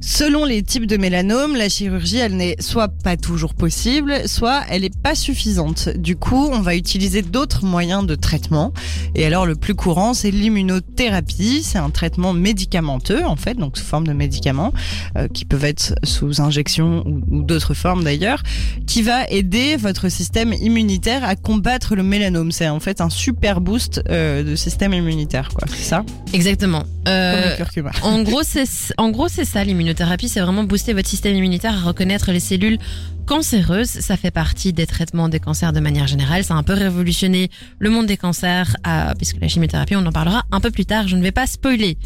[0.05, 4.83] Selon les types de mélanome, la chirurgie, elle n'est soit pas toujours possible, soit elle
[4.83, 5.87] est pas suffisante.
[5.95, 8.73] Du coup, on va utiliser d'autres moyens de traitement.
[9.15, 11.61] Et alors, le plus courant, c'est l'immunothérapie.
[11.63, 14.73] C'est un traitement médicamenteux, en fait, donc sous forme de médicaments,
[15.17, 18.43] euh, qui peuvent être sous injection ou, ou d'autres formes d'ailleurs,
[18.85, 22.51] qui va aider votre système immunitaire à combattre le mélanome.
[22.51, 25.65] C'est en fait un super boost euh, de système immunitaire, quoi.
[25.69, 26.03] C'est ça?
[26.33, 26.81] Exactement.
[27.05, 27.91] Comme Euh, le curcuma.
[28.01, 28.65] en gros, c'est
[28.97, 29.92] en gros c'est ça l'immunothérapie,
[30.27, 32.77] c'est vraiment booster votre système immunitaire à reconnaître les cellules
[33.25, 33.89] cancéreuses.
[33.89, 36.43] Ça fait partie des traitements des cancers de manière générale.
[36.43, 40.11] Ça a un peu révolutionné le monde des cancers, euh, puisque la chimiothérapie, on en
[40.11, 41.07] parlera un peu plus tard.
[41.07, 41.97] Je ne vais pas spoiler.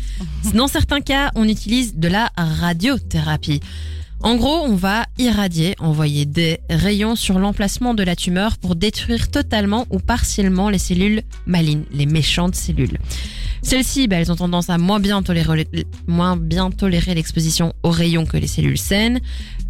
[0.53, 3.61] Dans certains cas, on utilise de la radiothérapie.
[4.23, 9.29] En gros, on va irradier, envoyer des rayons sur l'emplacement de la tumeur pour détruire
[9.29, 12.97] totalement ou partiellement les cellules malignes, les méchantes cellules.
[13.61, 15.67] Celles-ci, bah, elles ont tendance à moins bien tolérer,
[16.07, 19.19] moins bien tolérer l'exposition aux rayons que les cellules saines.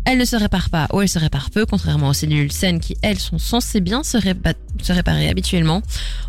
[0.09, 2.95] Elles ne se réparent pas ou elles se réparent peu, contrairement aux cellules saines qui,
[3.01, 5.81] elles, sont censées bien se, répa- se réparer habituellement.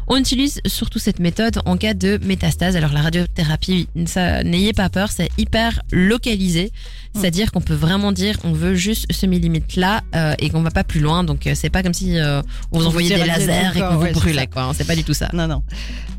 [0.09, 2.75] On utilise surtout cette méthode en cas de métastase.
[2.75, 6.73] Alors la radiothérapie, ça, n'ayez pas peur, c'est hyper localisé.
[7.15, 10.71] C'est-à-dire qu'on peut vraiment dire on veut juste ce millimètre là euh, et qu'on va
[10.71, 11.25] pas plus loin.
[11.25, 13.81] Donc euh, c'est pas comme si euh, on vous On envoyait vous des lasers et
[13.81, 14.73] qu'on vous ouais, brûlait quoi.
[14.75, 15.29] C'est pas du tout ça.
[15.33, 15.63] Non, non.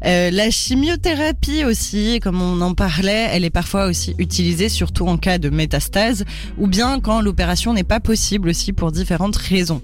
[0.05, 5.17] Euh, la chimiothérapie aussi, comme on en parlait, elle est parfois aussi utilisée, surtout en
[5.17, 6.25] cas de métastase,
[6.57, 9.81] ou bien quand l'opération n'est pas possible aussi pour différentes raisons.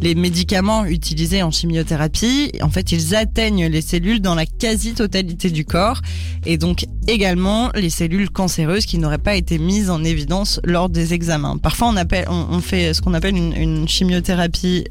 [0.00, 5.64] Les médicaments utilisés en chimiothérapie, en fait, ils atteignent les cellules dans la quasi-totalité du
[5.64, 6.00] corps,
[6.46, 11.14] et donc également les cellules cancéreuses qui n'auraient pas été mises en évidence lors des
[11.14, 11.58] examens.
[11.58, 14.84] Parfois, on, appelle, on, fait ce qu'on appelle une, chimiothérapie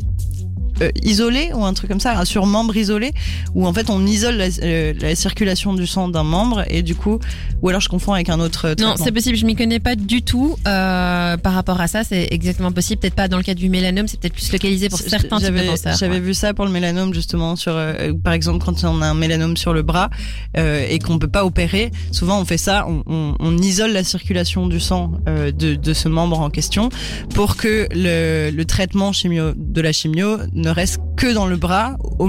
[1.04, 3.12] isolé ou un truc comme ça, un surmembre isolé,
[3.54, 6.96] où en fait on isole la, euh, la circulation du sang d'un membre et du
[6.96, 7.20] coup,
[7.62, 9.06] ou alors je confonds avec un autre Non, traitement.
[9.06, 12.72] c'est possible, je m'y connais pas du tout euh, par rapport à ça, c'est exactement
[12.72, 13.00] possible.
[13.02, 15.68] Peut-être pas dans le cas du mélanome, c'est peut-être plus localisé pour certains types de
[15.70, 15.98] cancers.
[15.98, 16.20] J'avais ouais.
[16.20, 19.58] vu ça pour le mélanome justement sur, euh, par exemple, quand on a un mélanome
[19.58, 20.10] sur le bras
[20.58, 24.04] euh, et qu'on peut pas opérer, souvent on fait ça, on, on- on isole la
[24.04, 26.90] circulation du sang euh, de, de ce membre en question
[27.34, 31.98] pour que le, le traitement chimio de la chimio ne reste que dans le bras
[32.20, 32.26] au,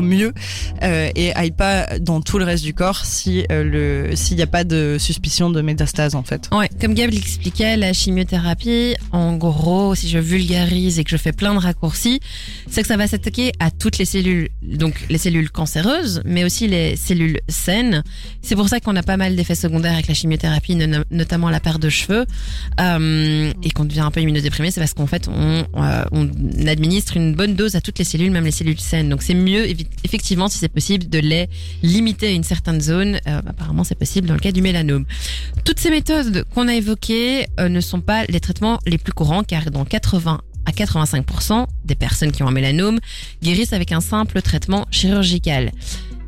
[0.00, 0.32] mieux
[0.82, 3.64] euh, et aille pas dans tout le reste du corps si euh,
[4.08, 6.48] le s'il n'y a pas de suspicion de métastase en fait.
[6.52, 11.32] Ouais, comme Gab l'expliquait, la chimiothérapie, en gros, si je vulgarise et que je fais
[11.32, 12.20] plein de raccourcis,
[12.70, 16.68] c'est que ça va s'attaquer à toutes les cellules, donc les cellules cancéreuses, mais aussi
[16.68, 18.02] les cellules saines.
[18.42, 21.60] C'est pour ça qu'on a pas mal d'effets secondaires avec la chimiothérapie, no- notamment la
[21.60, 22.26] perte de cheveux,
[22.80, 26.28] euh, et qu'on devient un peu immunodéprimé, c'est parce qu'en fait, on, euh, on
[26.66, 29.08] administre une bonne dose à toutes les cellules, même les cellules saines.
[29.08, 29.66] Donc c'est mieux,
[30.04, 31.48] effectivement, si c'est possible, de les
[31.82, 33.20] limiter à une certaine zone.
[33.26, 35.04] Euh, apparemment, c'est possible dans le cas du mélanome.
[35.64, 39.44] Toutes ces méthodes qu'on a évoquées euh, ne sont pas les traitements les plus courants
[39.44, 42.98] car dans 80 à 85% des personnes qui ont un mélanome
[43.42, 45.72] guérissent avec un simple traitement chirurgical.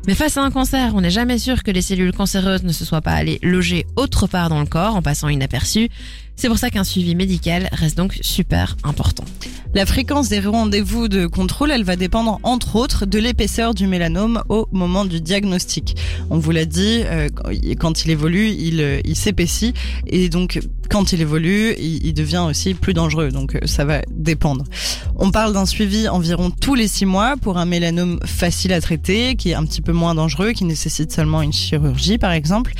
[0.07, 2.85] Mais face à un cancer, on n'est jamais sûr que les cellules cancéreuses ne se
[2.85, 5.89] soient pas allées loger autre part dans le corps en passant inaperçues.
[6.35, 9.23] C'est pour ça qu'un suivi médical reste donc super important.
[9.73, 14.41] La fréquence des rendez-vous de contrôle, elle va dépendre entre autres de l'épaisseur du mélanome
[14.47, 15.97] au moment du diagnostic.
[16.29, 17.27] On vous l'a dit, euh,
[17.77, 19.73] quand il évolue, il, euh, il s'épaissit
[20.07, 23.31] et donc quand il évolue, il, il devient aussi plus dangereux.
[23.31, 24.63] Donc euh, ça va dépendre.
[25.17, 29.35] On parle d'un suivi environ tous les six mois pour un mélanome facile à traiter,
[29.35, 32.73] qui est un petit peu moins dangereux, qui nécessite seulement une chirurgie par exemple,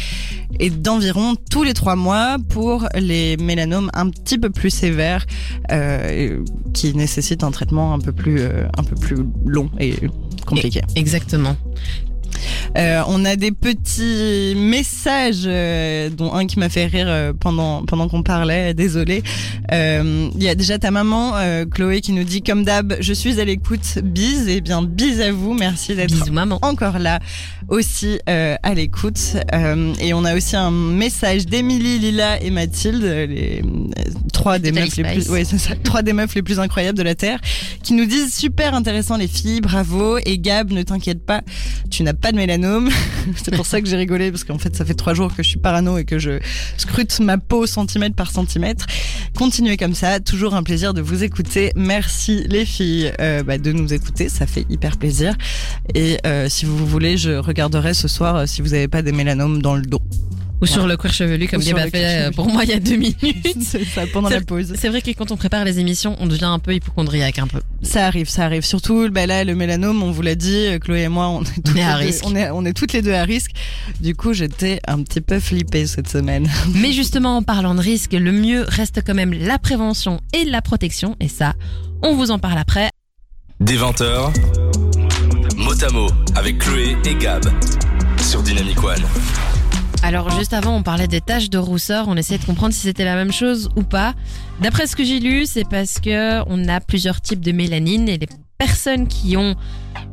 [0.59, 5.25] et d'environ tous les trois mois pour les mélanomes un petit peu plus sévères,
[5.71, 6.43] euh,
[6.73, 9.93] qui nécessitent un traitement un peu plus, euh, un peu plus long et
[10.45, 10.81] compliqué.
[10.95, 11.55] Exactement.
[12.77, 17.83] Euh, on a des petits messages, euh, dont un qui m'a fait rire euh, pendant
[17.85, 18.73] pendant qu'on parlait.
[18.73, 19.23] Désolé.
[19.71, 23.13] Euh, Il y a déjà ta maman, euh, Chloé, qui nous dit comme d'hab, je
[23.13, 23.99] suis à l'écoute.
[24.03, 25.53] Bise, et bien bise à vous.
[25.53, 26.59] Merci d'être maman.
[26.61, 27.19] encore là
[27.69, 29.37] aussi euh, à l'écoute.
[29.53, 33.63] Euh, et on a aussi un message d'Émilie, Lila et Mathilde, les
[34.33, 37.15] trois des meufs les plus, ouais, ça, trois des meufs les plus incroyables de la
[37.15, 37.39] terre,
[37.83, 40.17] qui nous disent super intéressant les filles, bravo.
[40.25, 41.41] Et Gab, ne t'inquiète pas,
[41.89, 42.89] tu n'as pas de mélanome.
[43.35, 45.49] c'est pour ça que j'ai rigolé parce qu'en fait ça fait trois jours que je
[45.49, 46.39] suis parano et que je
[46.77, 48.85] scrute ma peau centimètre par centimètre.
[49.35, 51.71] Continuez comme ça, toujours un plaisir de vous écouter.
[51.75, 55.35] Merci les filles euh, bah, de nous écouter, ça fait hyper plaisir.
[55.93, 59.11] Et euh, si vous voulez, je regarderai ce soir euh, si vous n'avez pas des
[59.11, 60.01] mélanomes dans le dos.
[60.61, 62.79] Ou sur le cuir chevelu comme Gab a fait euh, pour moi il y a
[62.79, 63.17] deux minutes.
[63.61, 64.73] C'est ça, pendant la pause.
[64.77, 67.59] C'est vrai que quand on prépare les émissions, on devient un peu hypochondriaque un peu.
[67.81, 68.63] Ça arrive, ça arrive.
[68.63, 71.55] Surtout, bah là, le mélanome, on vous l'a dit, euh, Chloé et moi, on est,
[71.63, 72.23] toutes est les à deux- risque.
[72.25, 73.51] on est, on est toutes les deux à risque.
[73.99, 76.49] Du coup, j'étais un petit peu flippée cette semaine.
[76.73, 80.61] Mais justement, en parlant de risque, le mieux reste quand même la prévention et la
[80.61, 81.15] protection.
[81.19, 81.53] Et ça,
[82.01, 82.89] on vous en parle après.
[83.59, 84.33] Des 20h,
[85.57, 87.43] Motamo avec Chloé et Gab
[88.21, 89.03] sur Dynamic One.
[90.05, 92.05] Alors juste avant, on parlait des taches de rousseur.
[92.07, 94.13] On essayait de comprendre si c'était la même chose ou pas.
[94.61, 98.19] D'après ce que j'ai lu, c'est parce que on a plusieurs types de mélanine et
[98.19, 98.27] les
[98.59, 99.55] personnes qui ont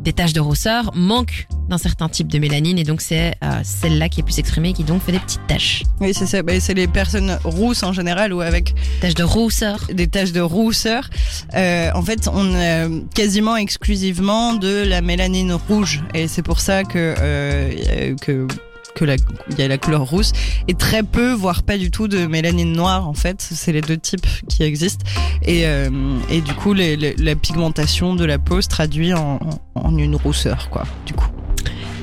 [0.00, 4.08] des taches de rousseur manquent d'un certain type de mélanine et donc c'est euh, celle-là
[4.08, 5.82] qui est plus exprimée qui donc fait des petites taches.
[6.00, 6.42] Oui, c'est ça.
[6.42, 9.86] Bah, c'est les personnes rousses en général ou avec Taches de rousseur.
[9.92, 11.10] des taches de rousseur.
[11.54, 16.02] Euh, en fait, on a quasiment exclusivement de la mélanine rouge.
[16.14, 18.48] Et c'est pour ça que, euh, que
[18.94, 19.16] que la,
[19.50, 20.32] il y a la couleur rousse
[20.68, 23.40] et très peu, voire pas du tout de mélanine noire en fait.
[23.40, 25.04] C'est les deux types qui existent
[25.42, 25.88] et, euh,
[26.30, 29.40] et du coup les, les- la pigmentation de la peau se traduit en,
[29.74, 30.84] en une rousseur quoi.
[31.06, 31.26] Du coup.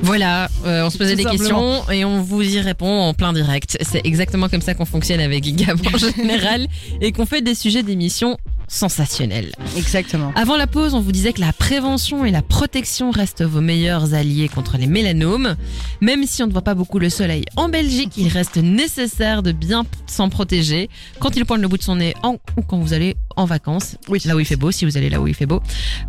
[0.02, 1.72] Voilà, euh, on se posait Tout des simplement.
[1.80, 3.76] questions et on vous y répond en plein direct.
[3.82, 6.66] C'est exactement comme ça qu'on fonctionne avec Gab en général
[7.02, 8.38] et qu'on fait des sujets d'émission
[8.70, 9.52] sensationnels.
[9.76, 10.32] Exactement.
[10.36, 14.14] Avant la pause, on vous disait que la prévention et la protection restent vos meilleurs
[14.14, 15.56] alliés contre les mélanomes.
[16.00, 19.50] Même si on ne voit pas beaucoup le soleil en Belgique, il reste nécessaire de
[19.50, 22.92] bien s'en protéger quand il pointe le bout de son nez en- ou quand vous
[22.92, 23.96] allez en vacances.
[24.08, 24.20] Oui.
[24.24, 25.60] Là où il fait beau, si vous allez là où il fait beau.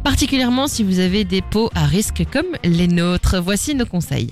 [0.04, 3.42] Particulièrement si vous avez des peaux à risque comme les nôtres.
[3.42, 4.30] Voici nos conseils.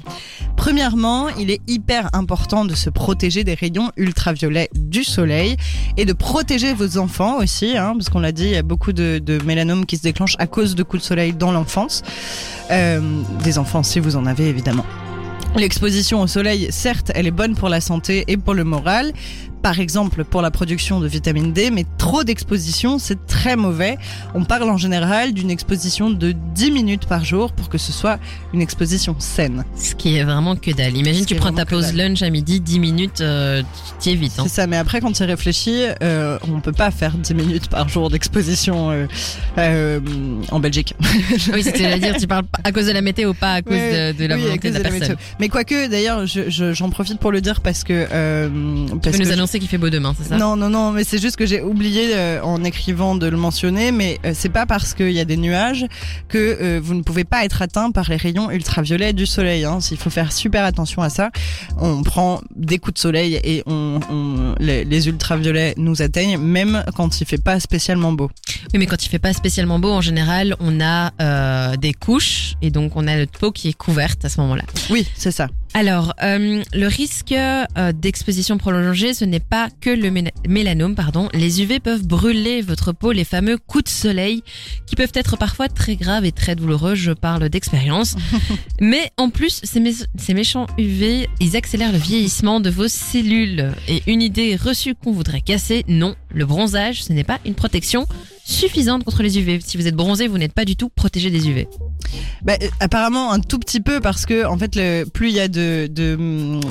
[0.56, 5.56] Premièrement, il est hyper important de se protéger des rayons ultraviolets du soleil
[5.98, 8.94] et de protéger vos enfants aussi, hein, parce qu'on l'a dit, il y a beaucoup
[8.94, 12.04] de, de mélanomes qui se déclenchent à cause de coups de soleil dans l'enfance.
[12.72, 13.00] Euh,
[13.44, 14.86] des enfants, si vous en avez évidemment.
[15.56, 19.14] L'exposition au soleil, certes, elle est bonne pour la santé et pour le moral.
[19.62, 23.97] Par exemple pour la production de vitamine D, mais trop d'exposition, c'est très mauvais.
[24.34, 28.20] On parle en général d'une exposition de 10 minutes par jour pour que ce soit
[28.53, 29.66] une exposition saine.
[29.76, 30.95] Ce qui est vraiment que dalle.
[30.97, 33.62] Imagine, Ce tu prends ta que pause lunch à midi, 10 minutes, euh,
[34.01, 34.34] tu y es vite.
[34.39, 34.43] hein.
[34.43, 37.68] C'est ça, mais après quand tu y réfléchis, euh, on peut pas faire 10 minutes
[37.70, 39.05] par jour d'exposition euh,
[39.57, 39.99] euh,
[40.51, 40.95] en Belgique.
[41.53, 43.80] Oui, c'était à dire, tu parles à cause de la météo, pas à cause Oui,
[43.80, 45.10] de, de la oui, volonté de la de la personne.
[45.16, 45.16] météo.
[45.39, 48.07] Mais quoique, d'ailleurs, je- je- j'en profite pour le dire parce que...
[48.12, 48.49] Euh,
[49.01, 50.38] parce nous annoncer qu'il fait beau demain, c'est ça?
[50.38, 53.91] Non, non, non, mais c'est juste que j'ai oublié euh, en écrivant de le mentionner,
[53.91, 55.86] mais euh, c'est pas parce qu'il y a des nuages
[56.28, 59.66] que euh, vous ne pouvez pas être atteint par les rayons ultraviolets du soleil.
[59.66, 59.80] Hein.
[59.91, 61.32] Il faut faire super attention à ça.
[61.78, 66.84] On prend des coups de soleil et on, on- les, les ultraviolets nous atteignent, même
[66.95, 68.30] quand il fait pas spécialement beau.
[68.74, 72.54] Oui, mais quand il fait pas spécialement beau, en général, on a euh, des couches
[72.62, 74.64] et donc on a notre peau qui est couverte à ce moment-là.
[74.89, 75.47] Oui, c'est ça.
[75.76, 80.12] Alors, euh, le risque euh, d'exposition prolongée, ce n'est pas que le
[80.48, 81.30] mélanome, pardon.
[81.34, 84.44] Les UV peuvent brûler votre peau, les fameux coups de soleil,
[84.88, 86.96] qui peuvent être parfois très graves et très douloureux.
[86.96, 88.16] Je parle d'expérience.
[88.82, 93.72] Mais en plus, ces, mé- ces méchants UV, ils accélèrent le vieillissement de vos cellules.
[93.88, 98.08] Et une idée reçue qu'on voudrait casser, non, le bronzage, ce n'est pas une protection
[98.50, 99.60] suffisante contre les UV.
[99.64, 101.68] Si vous êtes bronzé, vous n'êtes pas du tout protégé des UV.
[102.41, 105.39] Bah, euh, apparemment un tout petit peu parce que en fait, le, plus il y
[105.39, 106.18] a de de,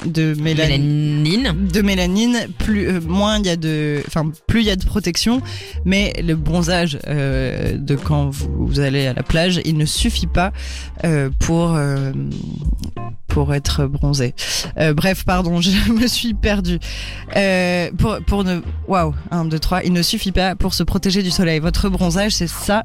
[0.07, 1.23] de mélanine.
[1.23, 1.69] Mélanine.
[1.69, 4.85] de mélanine, plus euh, moins il y a de, enfin plus il y a de
[4.85, 5.41] protection,
[5.85, 10.27] mais le bronzage euh, de quand vous, vous allez à la plage, il ne suffit
[10.27, 10.53] pas
[11.05, 11.79] euh, pour
[13.39, 14.35] pour être bronzé.
[14.79, 16.81] Euh, bref, pardon, je me suis perdue.
[17.37, 21.23] Euh, pour pour ne, waouh, un, deux, trois, il ne suffit pas pour se protéger
[21.23, 21.61] du soleil.
[21.61, 22.83] Votre bronzage, c'est ça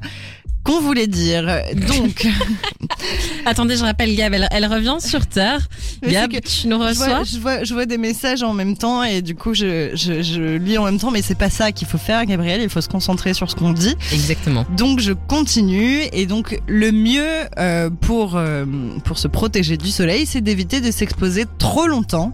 [0.64, 1.62] qu'on voulait dire.
[1.88, 2.26] Donc,
[3.46, 5.68] Attendez, je rappelle Gab, elle, elle revient sur Terre.
[6.02, 8.54] Mais Gab, que tu nous je reçois vois, je, vois, je vois des messages en
[8.54, 11.50] même temps et du coup je, je, je lis en même temps, mais c'est pas
[11.50, 12.62] ça qu'il faut faire, Gabriel.
[12.62, 13.94] Il faut se concentrer sur ce qu'on dit.
[14.12, 14.64] Exactement.
[14.76, 17.22] Donc je continue et donc le mieux
[17.58, 18.64] euh, pour euh,
[19.04, 22.32] pour se protéger du soleil, c'est d'éviter de s'exposer trop longtemps.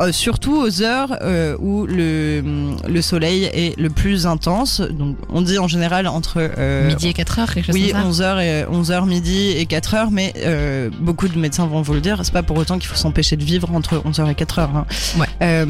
[0.00, 2.42] Euh, surtout aux heures euh, où le,
[2.88, 4.80] le soleil est le plus intense.
[4.80, 8.12] Donc, on dit en général entre euh, Midi et 4 heures, quelque chose oui, comme
[8.12, 12.00] ça 11h et 11h midi et 4h, mais euh, beaucoup de médecins vont vous le
[12.00, 14.60] dire, c'est pas pour autant qu'il faut s'empêcher de vivre entre 11h et 4h.
[14.60, 14.86] Hein.
[15.18, 15.66] Ouais.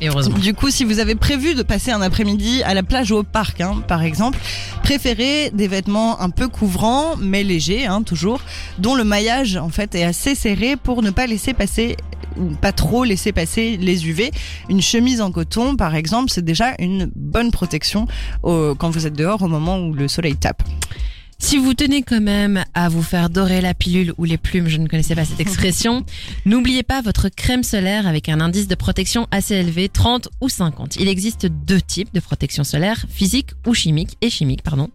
[0.00, 0.38] Et heureusement.
[0.38, 3.22] du coup, si vous avez prévu de passer un après-midi à la plage ou au
[3.22, 4.38] parc, hein, par exemple,
[4.82, 8.40] préférez des vêtements un peu couvrants, mais légers, hein, toujours,
[8.78, 11.96] dont le maillage en fait est assez serré pour ne pas laisser passer
[12.62, 14.30] pas trop laisser passer les UV.
[14.68, 18.06] Une chemise en coton, par exemple, c'est déjà une bonne protection
[18.44, 20.62] au- quand vous êtes dehors au moment où le soleil tape.
[21.42, 24.76] Si vous tenez quand même à vous faire dorer la pilule ou les plumes, je
[24.76, 26.04] ne connaissais pas cette expression,
[26.46, 30.96] n'oubliez pas votre crème solaire avec un indice de protection assez élevé, 30 ou 50.
[30.96, 34.90] Il existe deux types de protection solaire, physique ou chimique, et chimique, pardon,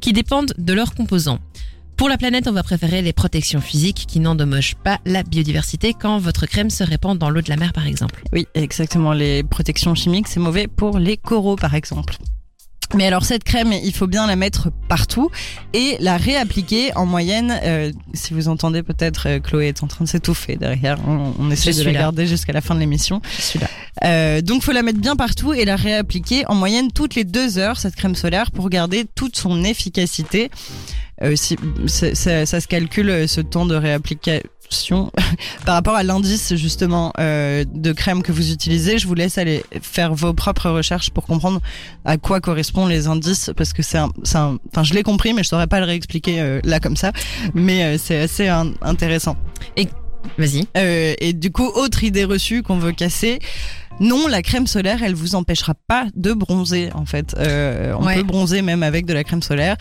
[0.00, 1.38] qui dépendent de leurs composants.
[1.96, 6.18] Pour la planète, on va préférer les protections physiques qui n'endommagent pas la biodiversité quand
[6.18, 8.22] votre crème se répand dans l'eau de la mer, par exemple.
[8.32, 9.12] Oui, exactement.
[9.12, 12.16] Les protections chimiques, c'est mauvais pour les coraux, par exemple.
[12.96, 15.30] Mais alors cette crème, il faut bien la mettre partout
[15.72, 17.58] et la réappliquer en moyenne.
[17.62, 20.98] euh, si vous entendez peut-être, euh, Chloé est en train de s'étouffer derrière.
[21.06, 21.98] On, on essaie de la là.
[22.00, 23.22] garder jusqu'à la fin de l'émission.
[24.04, 27.58] Euh, donc faut la mettre bien partout et la réappliquer en moyenne toutes les deux
[27.58, 30.50] heures cette crème solaire pour garder toute son efficacité.
[31.22, 34.42] Euh, si, ça, ça se calcule euh, ce temps de réapplication
[35.66, 38.98] par rapport à l'indice justement euh, de crème que vous utilisez.
[38.98, 41.60] Je vous laisse aller faire vos propres recherches pour comprendre
[42.04, 45.48] à quoi correspondent les indices parce que c'est un, enfin je l'ai compris mais je
[45.48, 47.12] saurais pas le réexpliquer euh, là comme ça.
[47.54, 49.36] Mais euh, c'est assez un- intéressant.
[50.38, 50.66] Vas-y.
[50.76, 53.38] Euh, et du coup, autre idée reçue qu'on veut casser.
[54.00, 56.90] Non, la crème solaire, elle vous empêchera pas de bronzer.
[56.94, 58.14] En fait, euh, on Ouais.
[58.16, 59.76] peut bronzer même avec de la crème solaire.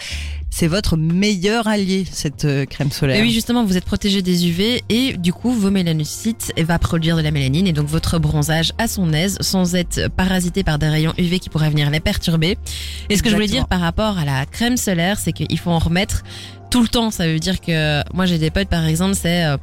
[0.51, 3.15] C'est votre meilleur allié cette euh, crème solaire.
[3.17, 7.15] Et oui, justement, vous êtes protégé des UV et du coup, vos mélanocytes va produire
[7.15, 10.89] de la mélanine et donc votre bronzage à son aise sans être parasité par des
[10.89, 12.57] rayons UV qui pourraient venir les perturber.
[13.09, 15.71] Et ce que je voulais dire par rapport à la crème solaire, c'est qu'il faut
[15.71, 16.23] en remettre
[16.71, 17.09] tout le temps.
[17.11, 19.55] Ça veut dire que moi, j'ai des potes, par exemple, c'est euh,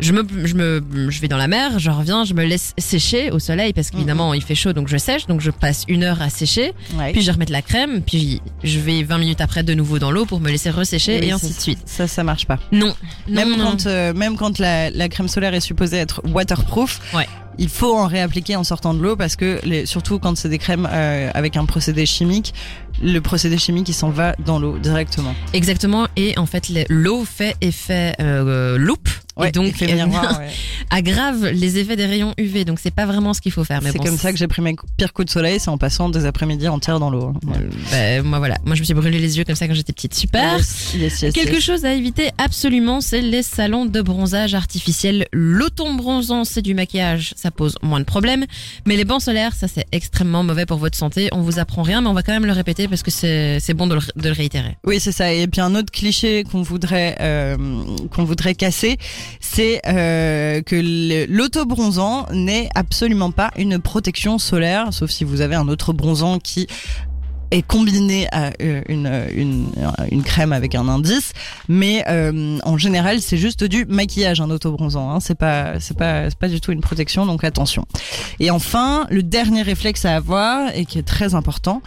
[0.00, 3.30] je me, je me, je vais dans la mer, je reviens, je me laisse sécher
[3.30, 6.20] au soleil parce qu'évidemment il fait chaud donc je sèche, donc je passe une heure
[6.22, 7.12] à sécher, Ouais.
[7.12, 10.10] puis je remets de la crème, puis je vais 20 minutes après de nouveau dans
[10.10, 11.78] l'eau pour me laisser ressécher et ainsi de suite.
[11.86, 12.58] Ça, ça marche pas.
[12.72, 12.94] Non,
[13.28, 13.64] non, même non.
[13.72, 17.28] quand, euh, même quand la, la crème solaire est supposée être waterproof, Ouais.
[17.58, 20.58] Il faut en réappliquer en sortant de l'eau parce que les, surtout quand c'est des
[20.58, 22.54] crèmes euh, avec un procédé chimique,
[23.02, 25.34] le procédé chimique il s'en va dans l'eau directement.
[25.52, 30.06] Exactement, et en fait le- l'eau fait effet euh, loupe Ouais, et donc effet elle
[30.06, 30.48] miroir, ouais.
[30.90, 32.64] aggrave les effets des rayons UV.
[32.66, 33.80] Donc c'est pas vraiment ce qu'il faut faire.
[33.82, 36.10] C'est bon, comme ça que j'ai pris mes pires coups de soleil, c'est en passant
[36.10, 37.32] des après-midi entières dans l'eau.
[37.46, 37.54] Ouais.
[37.94, 39.94] euh, bah, moi voilà, moi je me suis brûlé les yeux comme ça quand j'étais
[39.94, 40.14] petite.
[40.14, 40.58] Super.
[40.58, 45.26] Yes, yes, yes, Quelque chose à éviter absolument, c'est les salons de bronzage artificiel.
[45.32, 48.44] L'auto-bronzant, c'est du maquillage, ça pose moins de problèmes.
[48.86, 51.28] Mais les bancs solaires, ça c'est extrêmement mauvais pour votre santé.
[51.32, 53.86] On vous apprend rien, mais on va quand même le répéter parce que c'est bon
[53.86, 54.76] de le, réitérer.
[54.84, 55.32] Oui, c'est ça.
[55.32, 57.56] Et puis un autre cliché qu'on voudrait euh,
[58.18, 58.98] voudrait casser,
[59.40, 65.68] c'est euh, que l'auto-bronzant n'est absolument pas une protection solaire, sauf si vous avez un
[65.68, 66.66] autre bronzant qui
[67.50, 69.66] est combiné à euh, une, une,
[70.10, 71.32] une crème avec un indice,
[71.68, 75.20] mais euh, en général c'est juste du maquillage un auto-bronzant, hein.
[75.20, 77.86] c'est pas c'est pas c'est pas du tout une protection donc attention.
[78.38, 81.82] Et enfin le dernier réflexe à avoir et qui est très important,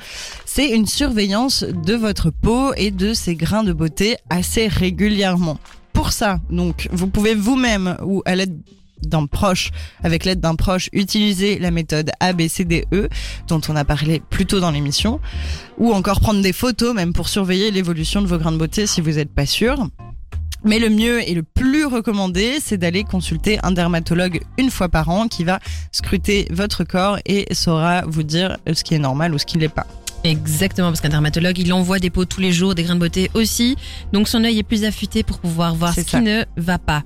[0.45, 5.57] c'est une surveillance de votre peau et de ses grains de beauté assez régulièrement.
[5.93, 8.59] Pour ça, donc, vous pouvez vous-même ou à l'aide
[9.02, 9.72] d'un proche,
[10.04, 13.10] avec l'aide d'un proche, utiliser la méthode ABCDE
[13.48, 15.20] dont on a parlé plus tôt dans l'émission,
[15.78, 19.02] ou encore prendre des photos même pour surveiller l'évolution de vos grains de beauté si
[19.02, 19.88] vous n'êtes pas sûr.
[20.66, 25.10] Mais le mieux et le plus recommandé, c'est d'aller consulter un dermatologue une fois par
[25.10, 25.60] an qui va
[25.91, 29.68] scruter votre corps et saura vous dire ce qui est normal ou ce qui l'est
[29.68, 29.86] pas.
[30.24, 33.30] Exactement, parce qu'un dermatologue, il envoie des peaux tous les jours, des grains de beauté
[33.34, 33.76] aussi.
[34.14, 37.04] Donc son œil est plus affûté pour pouvoir voir ce qui ne va pas.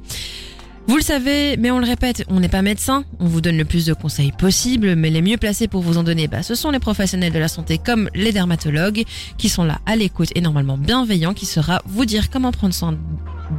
[0.87, 3.65] Vous le savez, mais on le répète, on n'est pas médecin, on vous donne le
[3.65, 6.71] plus de conseils possible, mais les mieux placés pour vous en donner, bah, ce sont
[6.71, 9.03] les professionnels de la santé comme les dermatologues,
[9.37, 12.97] qui sont là à l'écoute et normalement bienveillants, qui saura vous dire comment prendre soin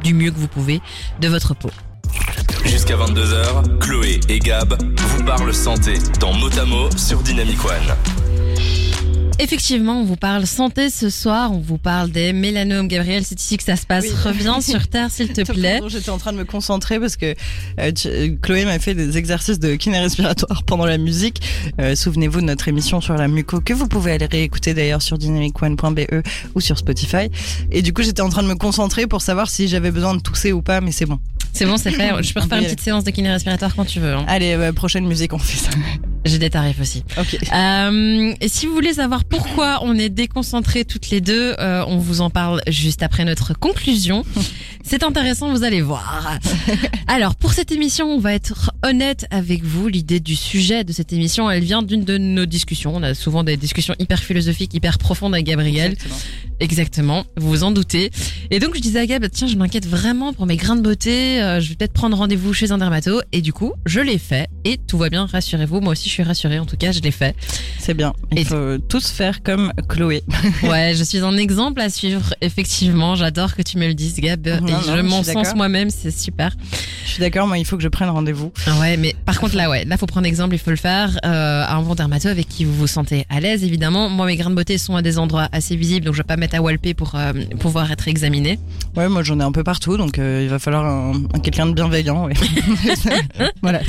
[0.03, 0.81] du mieux que vous pouvez
[1.21, 1.69] de votre peau.
[2.65, 7.95] Jusqu'à 22h, Chloé et Gab vous parlent santé dans Motamo sur Dynamic One.
[9.41, 12.89] Effectivement, on vous parle santé ce soir, on vous parle des mélanomes.
[12.89, 14.03] Gabriel, c'est ici que ça se passe.
[14.03, 14.11] Oui.
[14.25, 15.79] Reviens sur Terre, s'il te plaît.
[15.87, 17.35] J'étais en train de me concentrer parce que
[17.79, 21.41] euh, tu- euh, Chloé m'a fait des exercices de kiné respiratoire pendant la musique.
[21.79, 25.17] Euh, Souvenez-vous de notre émission sur la muco que vous pouvez aller réécouter d'ailleurs sur
[25.17, 26.21] dynamicone.be
[26.55, 27.29] ou sur Spotify.
[27.71, 30.19] Et du coup, j'étais en train de me concentrer pour savoir si j'avais besoin de
[30.21, 31.17] tousser ou pas, mais c'est bon.
[31.53, 32.11] C'est bon, c'est fait.
[32.21, 34.13] Je peux refaire une petite séance de kiné respiratoire quand tu veux.
[34.13, 34.25] hein.
[34.27, 35.69] Allez, prochaine musique, on fait ça.
[36.25, 37.03] J'ai des tarifs aussi.
[37.17, 37.37] Ok.
[37.53, 41.97] Euh, et si vous voulez savoir pourquoi on est déconcentrés toutes les deux, euh, on
[41.97, 44.25] vous en parle juste après notre conclusion.
[44.83, 46.39] C'est intéressant, vous allez voir.
[47.07, 49.87] Alors, pour cette émission, on va être honnête avec vous.
[49.87, 52.95] L'idée du sujet de cette émission, elle vient d'une de nos discussions.
[52.95, 55.91] On a souvent des discussions hyper philosophiques, hyper profondes avec Gabriel.
[55.91, 56.15] Exactement.
[56.61, 58.11] Exactement, vous vous en doutez.
[58.51, 61.41] Et donc je disais à Gab, tiens, je m'inquiète vraiment pour mes grains de beauté,
[61.41, 63.21] euh, je vais peut-être prendre rendez-vous chez un dermato.
[63.31, 65.79] Et du coup, je l'ai fait et tout va bien, rassurez-vous.
[65.79, 67.35] Moi aussi, je suis rassurée, en tout cas, je l'ai fait.
[67.79, 68.13] C'est bien.
[68.31, 70.23] Il Et- faut tous faire comme Chloé.
[70.63, 73.15] Ouais, je suis un exemple à suivre, effectivement.
[73.15, 74.45] J'adore que tu me le dises, Gab.
[74.47, 76.55] Non, et non, je m'en sens moi-même, c'est super.
[77.05, 78.51] Je suis d'accord, moi, il faut que je prenne rendez-vous.
[78.67, 81.17] Ah Ouais, mais par contre là, ouais, là faut prendre exemple, il faut le faire
[81.25, 84.09] euh, à un bon dermato avec qui vous vous sentez à l'aise, évidemment.
[84.09, 86.37] Moi, mes grains de beauté sont à des endroits assez visibles, donc je vais pas
[86.37, 88.59] mettre à walper pour euh, pouvoir être examiné.
[88.95, 91.65] Ouais, moi j'en ai un peu partout, donc euh, il va falloir un, un- quelqu'un
[91.67, 92.25] de bienveillant.
[92.25, 92.33] ouais.
[93.61, 93.81] voilà.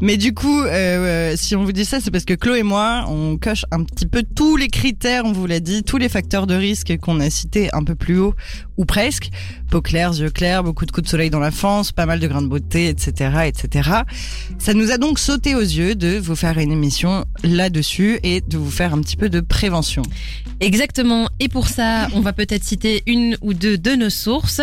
[0.00, 3.04] Mais du coup, euh, si on vous dit ça, c'est parce que Chloé et moi,
[3.08, 6.46] on coche un petit peu tous les critères, on vous l'a dit, tous les facteurs
[6.46, 8.34] de risque qu'on a cités un peu plus haut,
[8.76, 9.30] ou presque.
[9.70, 12.42] Peau claire, yeux clairs, beaucoup de coups de soleil dans l'enfance, pas mal de grains
[12.42, 13.90] de beauté, etc., etc.
[14.58, 18.58] Ça nous a donc sauté aux yeux de vous faire une émission là-dessus et de
[18.58, 20.02] vous faire un petit peu de prévention.
[20.60, 21.28] Exactement.
[21.40, 24.60] Et pour ça, on va peut-être citer une ou deux de nos sources.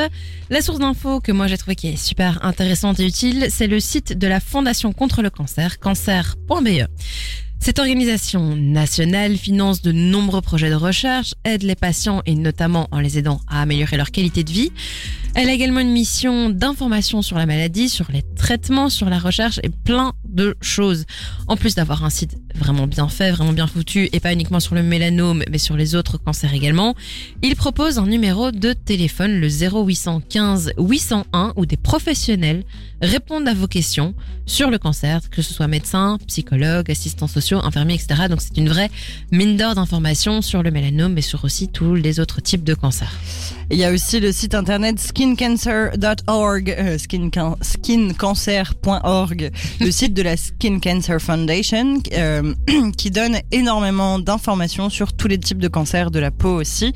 [0.50, 3.80] La source d'info que moi j'ai trouvé qui est super intéressante et utile, c'est le
[3.80, 6.88] site de la Fondation contre le cancer, cancer.be.
[7.64, 13.00] Cette organisation nationale finance de nombreux projets de recherche, aide les patients et notamment en
[13.00, 14.74] les aidant à améliorer leur qualité de vie.
[15.36, 19.60] Elle a également une mission d'information sur la maladie, sur les traitements, sur la recherche
[19.64, 21.06] et plein de choses.
[21.48, 24.76] En plus d'avoir un site vraiment bien fait, vraiment bien foutu et pas uniquement sur
[24.76, 26.94] le mélanome mais sur les autres cancers également,
[27.42, 32.64] il propose un numéro de téléphone, le 0815 801 où des professionnels
[33.02, 34.14] répondent à vos questions
[34.46, 38.28] sur le cancer, que ce soit médecin, psychologue, assistants sociaux, infirmiers, etc.
[38.30, 38.92] Donc c'est une vraie
[39.32, 43.18] mine d'or d'informations sur le mélanome mais sur aussi tous les autres types de cancers.
[43.72, 47.30] Il y a aussi le site internet skincancer.org, euh, skin-
[47.62, 52.54] skincancer.org, le site de la Skin Cancer Foundation, euh,
[52.98, 56.92] qui donne énormément d'informations sur tous les types de cancers de la peau aussi,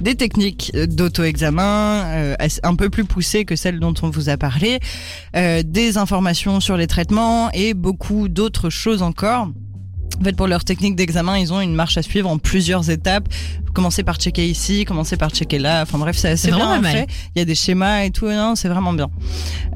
[0.00, 4.36] des techniques d'auto-examen euh, assez- un peu plus poussées que celles dont on vous a
[4.36, 4.78] parlé,
[5.34, 9.48] des informations sur les traitements et beaucoup d'autres choses encore.
[10.20, 13.28] En fait, pour leur technique d'examen, ils ont une marche à suivre en plusieurs étapes
[13.72, 15.82] commencer par checker ici, commencer par checker là.
[15.82, 16.92] Enfin bref, c'est assez bien mal.
[16.92, 17.06] fait.
[17.34, 18.28] Il y a des schémas et tout.
[18.28, 19.08] Non, c'est vraiment bien.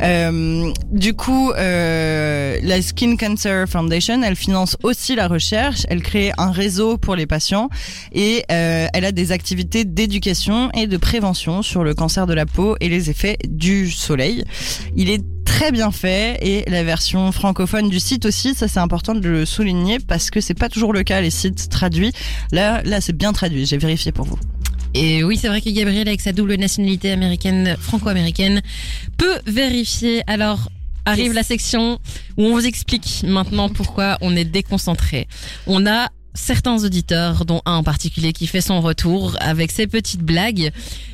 [0.03, 5.87] Euh, du coup, euh, la Skin Cancer Foundation, elle finance aussi la recherche.
[5.89, 7.69] Elle crée un réseau pour les patients
[8.13, 12.47] et euh, elle a des activités d'éducation et de prévention sur le cancer de la
[12.47, 14.45] peau et les effets du soleil.
[14.97, 19.15] Il est très bien fait et la version francophone du site aussi, ça c'est important
[19.15, 22.13] de le souligner parce que c'est pas toujours le cas les sites traduits.
[22.53, 23.65] Là, là c'est bien traduit.
[23.65, 24.39] J'ai vérifié pour vous.
[24.95, 28.63] Et oui, c'est vrai que Gabriel, avec sa double nationalité américaine, franco-américaine,
[29.19, 30.23] peut vérifier.
[30.27, 30.71] Alors,
[31.05, 31.35] arrive Yes.
[31.35, 31.99] la section
[32.37, 35.29] où on vous explique maintenant pourquoi on est déconcentré.
[35.67, 40.23] On a certains auditeurs, dont un en particulier qui fait son retour avec ses petites
[40.23, 40.71] blagues.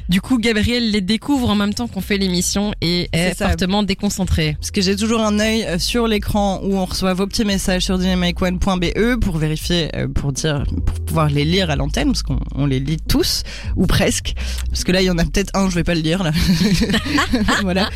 [0.09, 4.57] Du coup, Gabriel les découvre en même temps qu'on fait l'émission et est, fortement déconcentré.
[4.61, 7.83] Parce que j'ai toujours un œil euh, sur l'écran où on reçoit vos petits messages
[7.85, 12.41] sur dynamicone.be pour vérifier, euh, pour dire, pour pouvoir les lire à l'antenne, parce qu'on
[12.55, 13.45] on les lit tous
[13.77, 14.35] ou presque.
[14.69, 16.33] Parce que là, il y en a peut-être un, je vais pas le lire là.
[17.63, 17.89] voilà.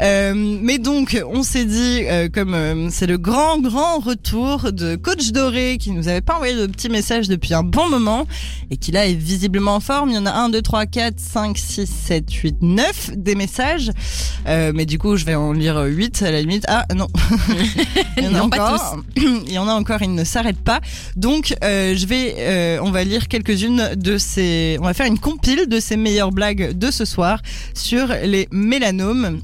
[0.00, 4.96] Euh, mais donc, on s'est dit, euh, comme euh, c'est le grand grand retour de
[4.96, 8.26] Coach Doré qui nous avait pas envoyé de petits messages depuis un bon moment
[8.70, 10.10] et qui là est visiblement en forme.
[10.10, 13.90] Il y en a 1, 2, 3, 4, 5, 6, 7, 8, 9 des messages.
[14.46, 16.64] Euh, mais du coup, je vais en lire 8 à la limite.
[16.68, 17.08] Ah non,
[18.16, 18.98] il y en a Non, encore.
[19.46, 20.80] Il y en a encore, il ne s'arrête pas.
[21.16, 24.76] Donc, euh, je vais, euh, on va lire quelques-unes de ces.
[24.80, 27.40] On va faire une compile de ces meilleures blagues de ce soir
[27.74, 29.40] sur les mélanomes.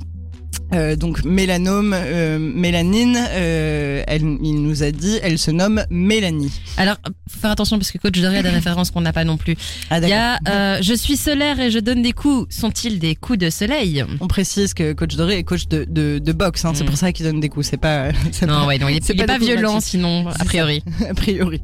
[0.73, 6.53] Euh, donc mélanome, euh, mélanine, euh, elle, il nous a dit, elle se nomme Mélanie.
[6.77, 6.97] Alors,
[7.29, 9.57] faut faire attention parce que Coach Doré a des références qu'on n'a pas non plus.
[9.91, 12.55] Ah Il y a euh, Je suis solaire et je donne des coups.
[12.55, 14.05] Sont-ils des coups de soleil?
[14.21, 16.87] On précise que coach Doré est coach de, de, de boxe, hein, c'est Mm.
[16.87, 17.67] pour ça qu'il donne des coups.
[17.69, 20.29] C'est pas, c'est Non, pas- ouais, non, il est, c'est il est pas violent sinon,
[20.29, 20.83] a priori.
[21.11, 21.61] a priori.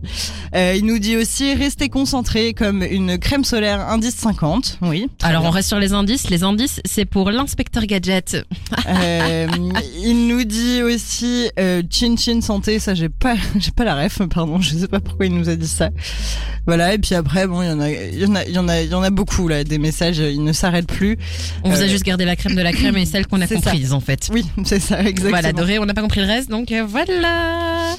[0.54, 4.78] Euh, il nous dit aussi restez concentré comme une crème solaire indice 50.
[4.82, 5.08] Oui.
[5.22, 5.50] Alors, bien.
[5.50, 6.28] on reste sur les indices.
[6.30, 8.36] Les indices, c'est pour l'inspecteur gadget.
[9.02, 9.46] Euh,
[10.02, 12.78] il nous dit aussi euh, chin chin santé.
[12.78, 14.20] Ça, j'ai pas, j'ai pas la ref.
[14.32, 15.90] Pardon, je sais pas pourquoi il nous a dit ça.
[16.66, 16.94] Voilà.
[16.94, 18.68] Et puis après, bon, il y en a, il y en a, il y en
[18.68, 19.64] a, il y en a beaucoup là.
[19.64, 21.16] Des messages, ils ne s'arrêtent plus.
[21.64, 23.46] On vous a Euh, juste gardé la crème de la crème et celle qu'on a
[23.46, 23.54] ça.
[23.56, 24.28] comprise, en fait.
[24.32, 25.30] Oui, c'est ça, exactement.
[25.30, 27.96] Voilà, Doré, on n'a pas compris le reste, donc euh, voilà.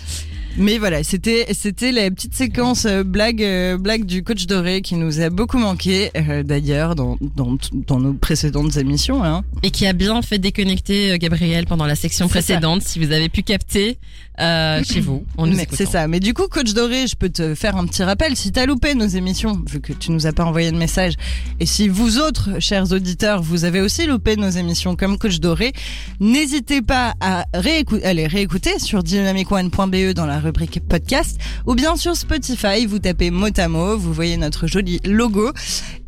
[0.59, 4.95] Mais voilà, c'était c'était la petite séquence euh, blague euh, blague du coach doré qui
[4.95, 9.23] nous a beaucoup manqué euh, d'ailleurs dans, dans dans nos précédentes émissions.
[9.23, 9.43] Hein.
[9.61, 13.43] Et qui a bien fait déconnecter Gabriel pendant la section précédente, si vous avez pu
[13.43, 13.99] capter
[14.39, 15.25] euh, chez vous.
[15.38, 15.57] en nous.
[15.71, 16.07] C'est ça.
[16.07, 18.35] Mais du coup, coach doré, je peux te faire un petit rappel.
[18.35, 21.13] Si t'as loupé nos émissions, vu que tu nous as pas envoyé de message,
[21.59, 25.73] et si vous autres, chers auditeurs, vous avez aussi loupé nos émissions comme coach doré,
[26.19, 31.95] n'hésitez pas à réécouter, à les réécouter sur dynamicone.be dans la rubrique podcast, ou bien
[31.95, 32.85] sur Spotify.
[32.85, 35.51] Vous tapez mot à mot, vous voyez notre joli logo,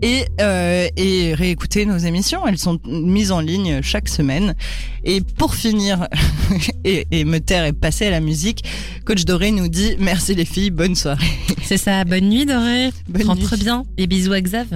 [0.02, 2.46] et euh, et réécoutez nos émissions.
[2.48, 4.56] Elles sont mises en ligne chaque semaine.
[5.04, 6.08] Et pour finir
[6.84, 8.64] et, et me taire et passer à la musique,
[9.06, 11.26] Coach Doré nous dit merci les filles, bonne soirée.
[11.64, 12.04] C'est ça.
[12.06, 12.92] Bonne nuit, Doré.
[13.08, 13.64] Bonne Rentre nuit.
[13.64, 13.84] bien.
[13.98, 14.68] Et bisous à Xav.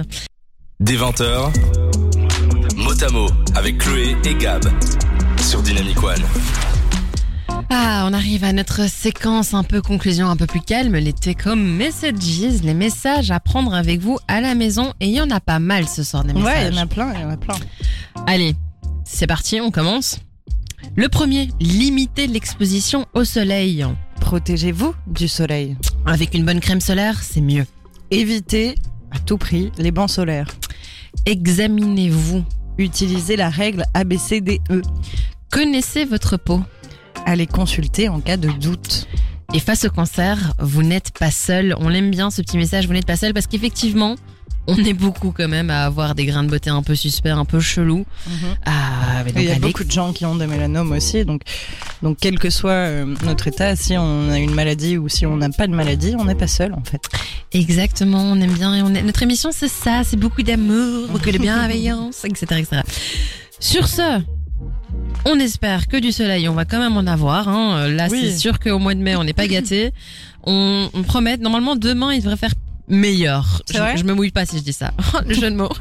[0.80, 1.52] Des 20h,
[2.76, 4.64] mot à mot avec Chloé et Gab
[5.40, 6.22] sur Dynamic One.
[7.70, 11.62] Ah, on arrive à notre séquence un peu conclusion, un peu plus calme, les take-home
[11.62, 12.12] messages,
[12.62, 14.92] les messages à prendre avec vous à la maison.
[15.00, 16.68] Et il y en a pas mal ce soir des Ouais, messages.
[16.72, 17.54] il y en a plein, il y en a plein.
[18.26, 18.54] Allez,
[19.04, 20.18] c'est parti, on commence.
[20.96, 23.84] Le premier, limiter l'exposition au soleil.
[24.20, 25.76] Protégez-vous du soleil.
[26.06, 27.66] Avec une bonne crème solaire, c'est mieux.
[28.10, 28.74] Évitez
[29.10, 30.48] à tout prix les bancs solaires.
[31.26, 32.44] Examinez-vous.
[32.78, 34.82] Utilisez la règle ABCDE.
[35.50, 36.60] Connaissez votre peau.
[37.26, 39.06] Allez consulter en cas de doute.
[39.52, 41.74] Et face au cancer, vous n'êtes pas seul.
[41.78, 44.16] On l'aime bien ce petit message, vous n'êtes pas seul parce qu'effectivement,
[44.66, 47.44] on est beaucoup quand même à avoir des grains de beauté un peu suspects, un
[47.44, 48.06] peu chelous.
[48.64, 51.42] Ah, Et donc il y a beaucoup de gens qui ont des mélanomes aussi, donc,
[52.02, 55.36] donc quel que soit euh, notre état, si on a une maladie ou si on
[55.36, 57.02] n'a pas de maladie, on n'est pas seul en fait.
[57.52, 59.02] Exactement, on aime bien et on est...
[59.02, 62.82] notre émission c'est ça, c'est beaucoup d'amour, beaucoup de bienveillance, etc., etc.
[63.60, 64.20] Sur ce,
[65.26, 67.48] on espère que du soleil, on va quand même en avoir.
[67.48, 67.88] Hein.
[67.88, 68.20] Là, Oui.
[68.22, 69.92] c'est sûr qu'au mois de mai, on n'est pas gâté.
[70.46, 72.52] On, on promet, normalement demain, il devrait faire
[72.88, 73.62] meilleur.
[73.72, 74.92] Je, vrai je me mouille pas si je dis ça.
[75.26, 75.72] Le jeu de mots.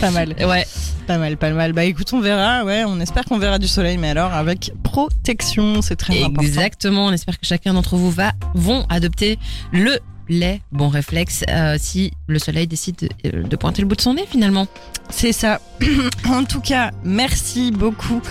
[0.00, 0.34] Pas mal.
[0.46, 0.66] Ouais.
[1.06, 1.72] Pas mal, pas mal.
[1.72, 5.82] Bah écoute, on verra, ouais, on espère qu'on verra du soleil, mais alors avec protection,
[5.82, 6.42] c'est très important.
[6.42, 7.06] Exactement.
[7.06, 9.38] On espère que chacun d'entre vous va vont adopter
[9.72, 9.98] le
[10.28, 14.14] les bons réflexes euh, si le soleil décide de, de pointer le bout de son
[14.14, 14.68] nez finalement.
[15.08, 15.60] C'est ça.
[16.28, 18.22] en tout cas, merci beaucoup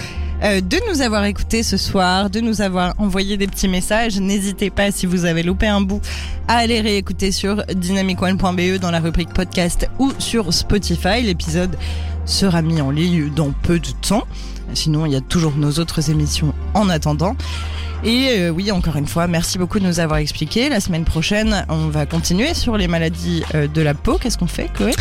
[0.42, 4.20] de nous avoir écoutés ce soir, de nous avoir envoyé des petits messages.
[4.20, 6.02] N'hésitez pas, si vous avez loupé un bout,
[6.48, 11.22] à aller réécouter sur dynamicone.be dans la rubrique podcast ou sur Spotify.
[11.22, 11.78] L'épisode
[12.26, 14.26] sera mis en ligne dans peu de temps.
[14.74, 17.36] Sinon, il y a toujours nos autres émissions en attendant.
[18.05, 20.70] Et euh, oui, encore une fois, merci beaucoup de nous avoir expliqué.
[20.70, 24.17] La semaine prochaine, on va continuer sur les maladies euh, de la peau.
[24.17, 24.91] Qu'est-ce qu'on fait, Chloé?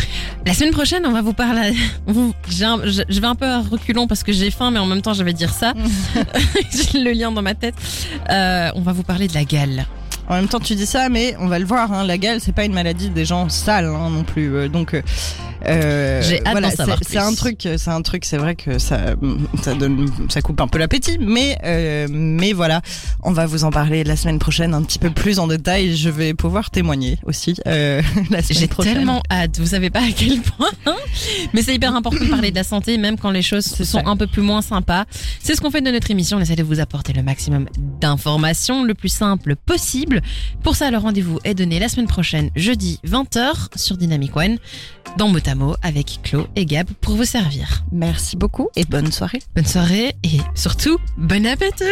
[0.45, 1.73] La semaine prochaine, on va vous parler.
[2.07, 5.13] un- je vais un peu à reculons parce que j'ai faim, mais en même temps,
[5.13, 5.73] je vais dire ça.
[6.91, 7.75] j'ai le lien dans ma tête.
[8.29, 9.85] Euh, on va vous parler de la gale.
[10.29, 11.91] En même temps, tu dis ça, mais on va le voir.
[11.91, 14.53] Hein, la gale, c'est pas une maladie des gens sales hein, non plus.
[14.55, 15.01] Euh, donc, euh,
[15.65, 18.25] euh, J'ai hâte voilà, c'est- un truc, c'est un truc.
[18.25, 18.99] C'est vrai que ça,
[19.63, 22.81] ça donne, ça coupe un peu l'appétit, mais, euh, mais voilà,
[23.23, 25.95] on va vous en parler la semaine prochaine un petit peu plus en détail.
[25.97, 29.57] Je vais pouvoir témoigner aussi euh, la semaine J'ai tellement hâte.
[29.59, 30.69] Vous savez pas à quel point.
[30.85, 30.95] hein.
[31.53, 33.99] Mais c'est hyper important de parler de la santé, même quand les choses C'est sont
[34.03, 34.09] ça.
[34.09, 35.05] un peu plus moins sympas.
[35.41, 36.37] C'est ce qu'on fait de notre émission.
[36.37, 37.65] On essaie de vous apporter le maximum
[37.99, 39.55] d'informations, le plus simple
[40.21, 40.59] possible.
[40.63, 44.57] Pour ça, le rendez-vous est donné la semaine prochaine, jeudi 20h sur Dynamic One,
[45.17, 47.83] dans Motamo, avec Chlo et Gab pour vous servir.
[47.91, 49.41] Merci beaucoup et bonne soirée.
[49.55, 51.83] Bonne soirée et surtout, bon appétit